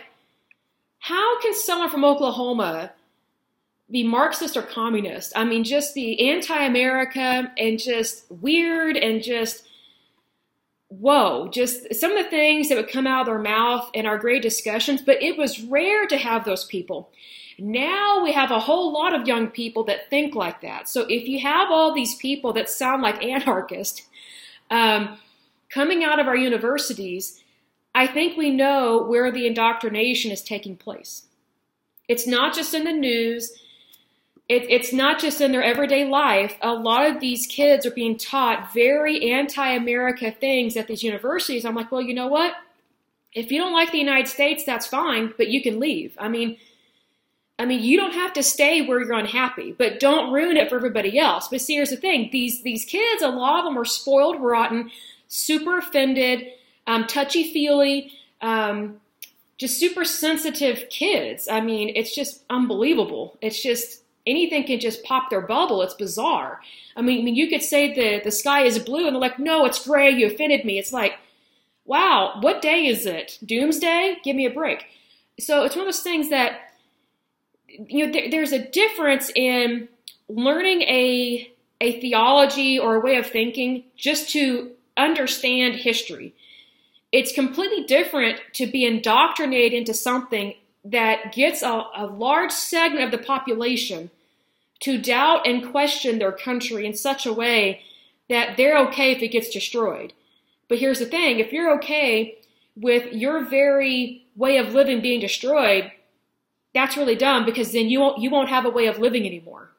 [0.99, 2.91] how can someone from Oklahoma
[3.89, 5.33] be Marxist or communist.
[5.35, 9.63] I mean, just be anti America and just weird and just
[10.87, 14.17] whoa, just some of the things that would come out of their mouth in our
[14.17, 17.09] great discussions, but it was rare to have those people.
[17.57, 20.87] Now we have a whole lot of young people that think like that.
[20.87, 24.03] So if you have all these people that sound like anarchists
[24.69, 25.17] um,
[25.69, 27.41] coming out of our universities,
[27.95, 31.23] I think we know where the indoctrination is taking place.
[32.07, 33.57] It's not just in the news
[34.47, 36.55] it, it's not just in their everyday life.
[36.61, 41.65] A lot of these kids are being taught very anti America things at these universities.
[41.65, 42.53] I'm like, well, you know what?
[43.33, 46.15] If you don't like the United States, that's fine, but you can leave.
[46.19, 46.57] I mean,
[47.57, 50.75] I mean, you don't have to stay where you're unhappy, but don't ruin it for
[50.75, 51.47] everybody else.
[51.47, 54.91] But see, here's the thing: these these kids, a lot of them are spoiled, rotten,
[55.27, 56.51] super offended,
[56.87, 58.11] um, touchy feely,
[58.41, 58.99] um,
[59.57, 61.47] just super sensitive kids.
[61.47, 63.37] I mean, it's just unbelievable.
[63.41, 65.81] It's just anything can just pop their bubble.
[65.81, 66.61] It's bizarre.
[66.95, 69.39] I mean, I mean, you could say the the sky is blue, and they're like,
[69.39, 70.09] "No, it's gray.
[70.09, 71.13] You offended me." It's like,
[71.85, 73.37] wow, what day is it?
[73.45, 74.17] Doomsday?
[74.23, 74.85] Give me a break.
[75.39, 76.71] So it's one of those things that
[77.67, 78.11] you know.
[78.11, 79.87] There, there's a difference in
[80.27, 86.33] learning a a theology or a way of thinking just to understand history.
[87.15, 90.53] It's completely different to be indoctrinated into something
[90.83, 94.11] that gets a, a large segment of the population
[94.81, 97.83] to doubt and question their country in such a way
[98.27, 100.11] that they're okay if it gets destroyed.
[100.67, 102.37] But here's the thing if you're okay
[102.75, 105.93] with your very way of living being destroyed,
[106.73, 109.69] that's really dumb because then you won't you won't have a way of living anymore.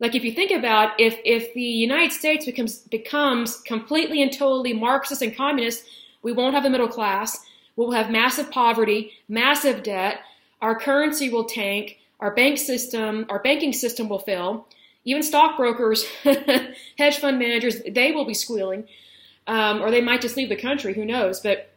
[0.00, 4.72] Like if you think about if if the United States becomes becomes completely and totally
[4.72, 5.84] Marxist and communist,
[6.26, 7.46] we won't have a middle class.
[7.76, 10.18] We'll have massive poverty, massive debt.
[10.60, 11.98] Our currency will tank.
[12.18, 14.66] Our bank system, our banking system will fail.
[15.04, 16.04] Even stockbrokers,
[16.98, 18.88] hedge fund managers, they will be squealing,
[19.46, 20.94] um, or they might just leave the country.
[20.94, 21.38] Who knows?
[21.38, 21.70] But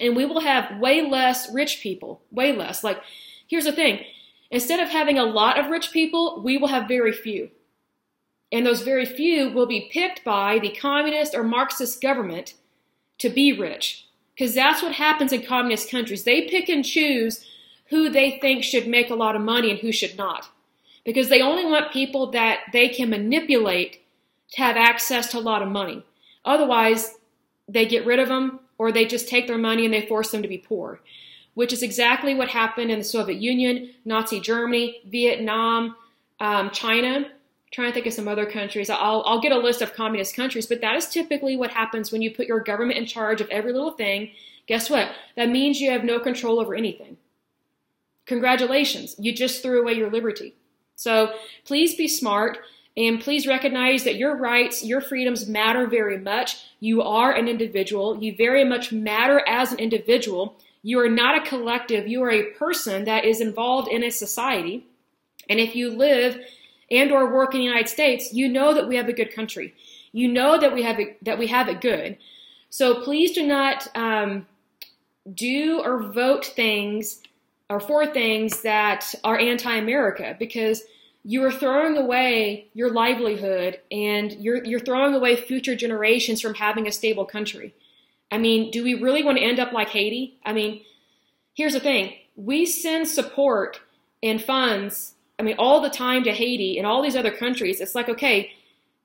[0.00, 2.84] and we will have way less rich people, way less.
[2.84, 3.02] Like,
[3.48, 4.04] here's the thing:
[4.48, 7.50] instead of having a lot of rich people, we will have very few.
[8.52, 12.54] And those very few will be picked by the communist or Marxist government
[13.18, 14.06] to be rich.
[14.34, 16.24] Because that's what happens in communist countries.
[16.24, 17.44] They pick and choose
[17.86, 20.48] who they think should make a lot of money and who should not.
[21.04, 24.04] Because they only want people that they can manipulate
[24.52, 26.02] to have access to a lot of money.
[26.44, 27.16] Otherwise,
[27.68, 30.42] they get rid of them or they just take their money and they force them
[30.42, 31.00] to be poor,
[31.54, 35.96] which is exactly what happened in the Soviet Union, Nazi Germany, Vietnam,
[36.40, 37.26] um, China.
[37.70, 38.88] Trying to think of some other countries.
[38.88, 42.22] I'll, I'll get a list of communist countries, but that is typically what happens when
[42.22, 44.30] you put your government in charge of every little thing.
[44.66, 45.10] Guess what?
[45.36, 47.18] That means you have no control over anything.
[48.26, 50.54] Congratulations, you just threw away your liberty.
[50.96, 51.32] So
[51.64, 52.58] please be smart.
[52.96, 56.64] And please recognize that your rights, your freedoms matter very much.
[56.80, 58.20] You are an individual.
[58.20, 60.56] You very much matter as an individual.
[60.82, 62.08] You are not a collective.
[62.08, 64.84] You are a person that is involved in a society.
[65.48, 66.40] And if you live
[66.90, 69.74] and or work in the United States, you know that we have a good country.
[70.12, 72.16] You know that we have it, that we have it good.
[72.70, 74.46] So please do not um,
[75.32, 77.20] do or vote things
[77.70, 80.82] or for things that are anti-America because–
[81.28, 86.86] you are throwing away your livelihood and you're, you're throwing away future generations from having
[86.86, 87.74] a stable country.
[88.30, 90.38] I mean, do we really want to end up like Haiti?
[90.44, 90.82] I mean,
[91.52, 93.80] here's the thing we send support
[94.22, 97.80] and funds, I mean, all the time to Haiti and all these other countries.
[97.80, 98.52] It's like, okay,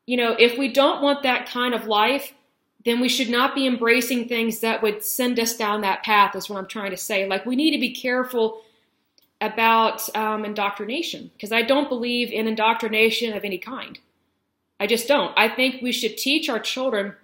[0.05, 2.33] you know, if we don't want that kind of life,
[2.85, 6.49] then we should not be embracing things that would send us down that path, is
[6.49, 7.27] what I'm trying to say.
[7.27, 8.61] Like, we need to be careful
[9.39, 13.99] about um, indoctrination because I don't believe in indoctrination of any kind.
[14.79, 15.33] I just don't.
[15.37, 17.15] I think we should teach our children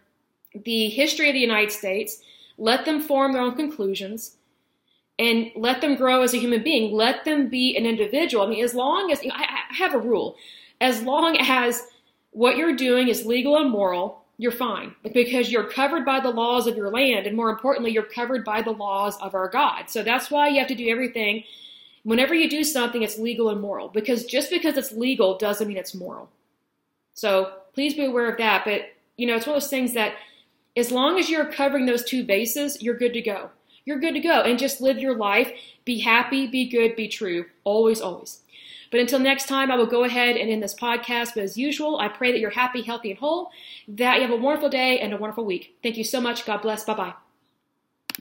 [0.53, 2.21] the history of the United States,
[2.57, 4.37] let them form their own conclusions,
[5.19, 6.93] and let them grow as a human being.
[6.93, 8.43] Let them be an individual.
[8.43, 10.35] I mean, as long as you know, I, I have a rule,
[10.81, 11.85] as long as
[12.31, 16.65] what you're doing is legal and moral, you're fine because you're covered by the laws
[16.65, 19.89] of your land, and more importantly, you're covered by the laws of our God.
[19.89, 21.43] So that's why you have to do everything
[22.03, 25.77] whenever you do something, it's legal and moral because just because it's legal doesn't mean
[25.77, 26.29] it's moral.
[27.13, 28.65] So please be aware of that.
[28.65, 30.15] But, you know, it's one of those things that
[30.77, 33.49] as long as you're covering those two bases, you're good to go.
[33.85, 35.51] You're good to go and just live your life.
[35.85, 37.45] Be happy, be good, be true.
[37.63, 38.41] Always, always.
[38.91, 41.35] But until next time, I will go ahead and end this podcast.
[41.35, 43.51] But as usual, I pray that you're happy, healthy, and whole,
[43.87, 45.75] that you have a wonderful day and a wonderful week.
[45.83, 46.45] Thank you so much.
[46.45, 46.83] God bless.
[46.83, 47.28] Bye bye.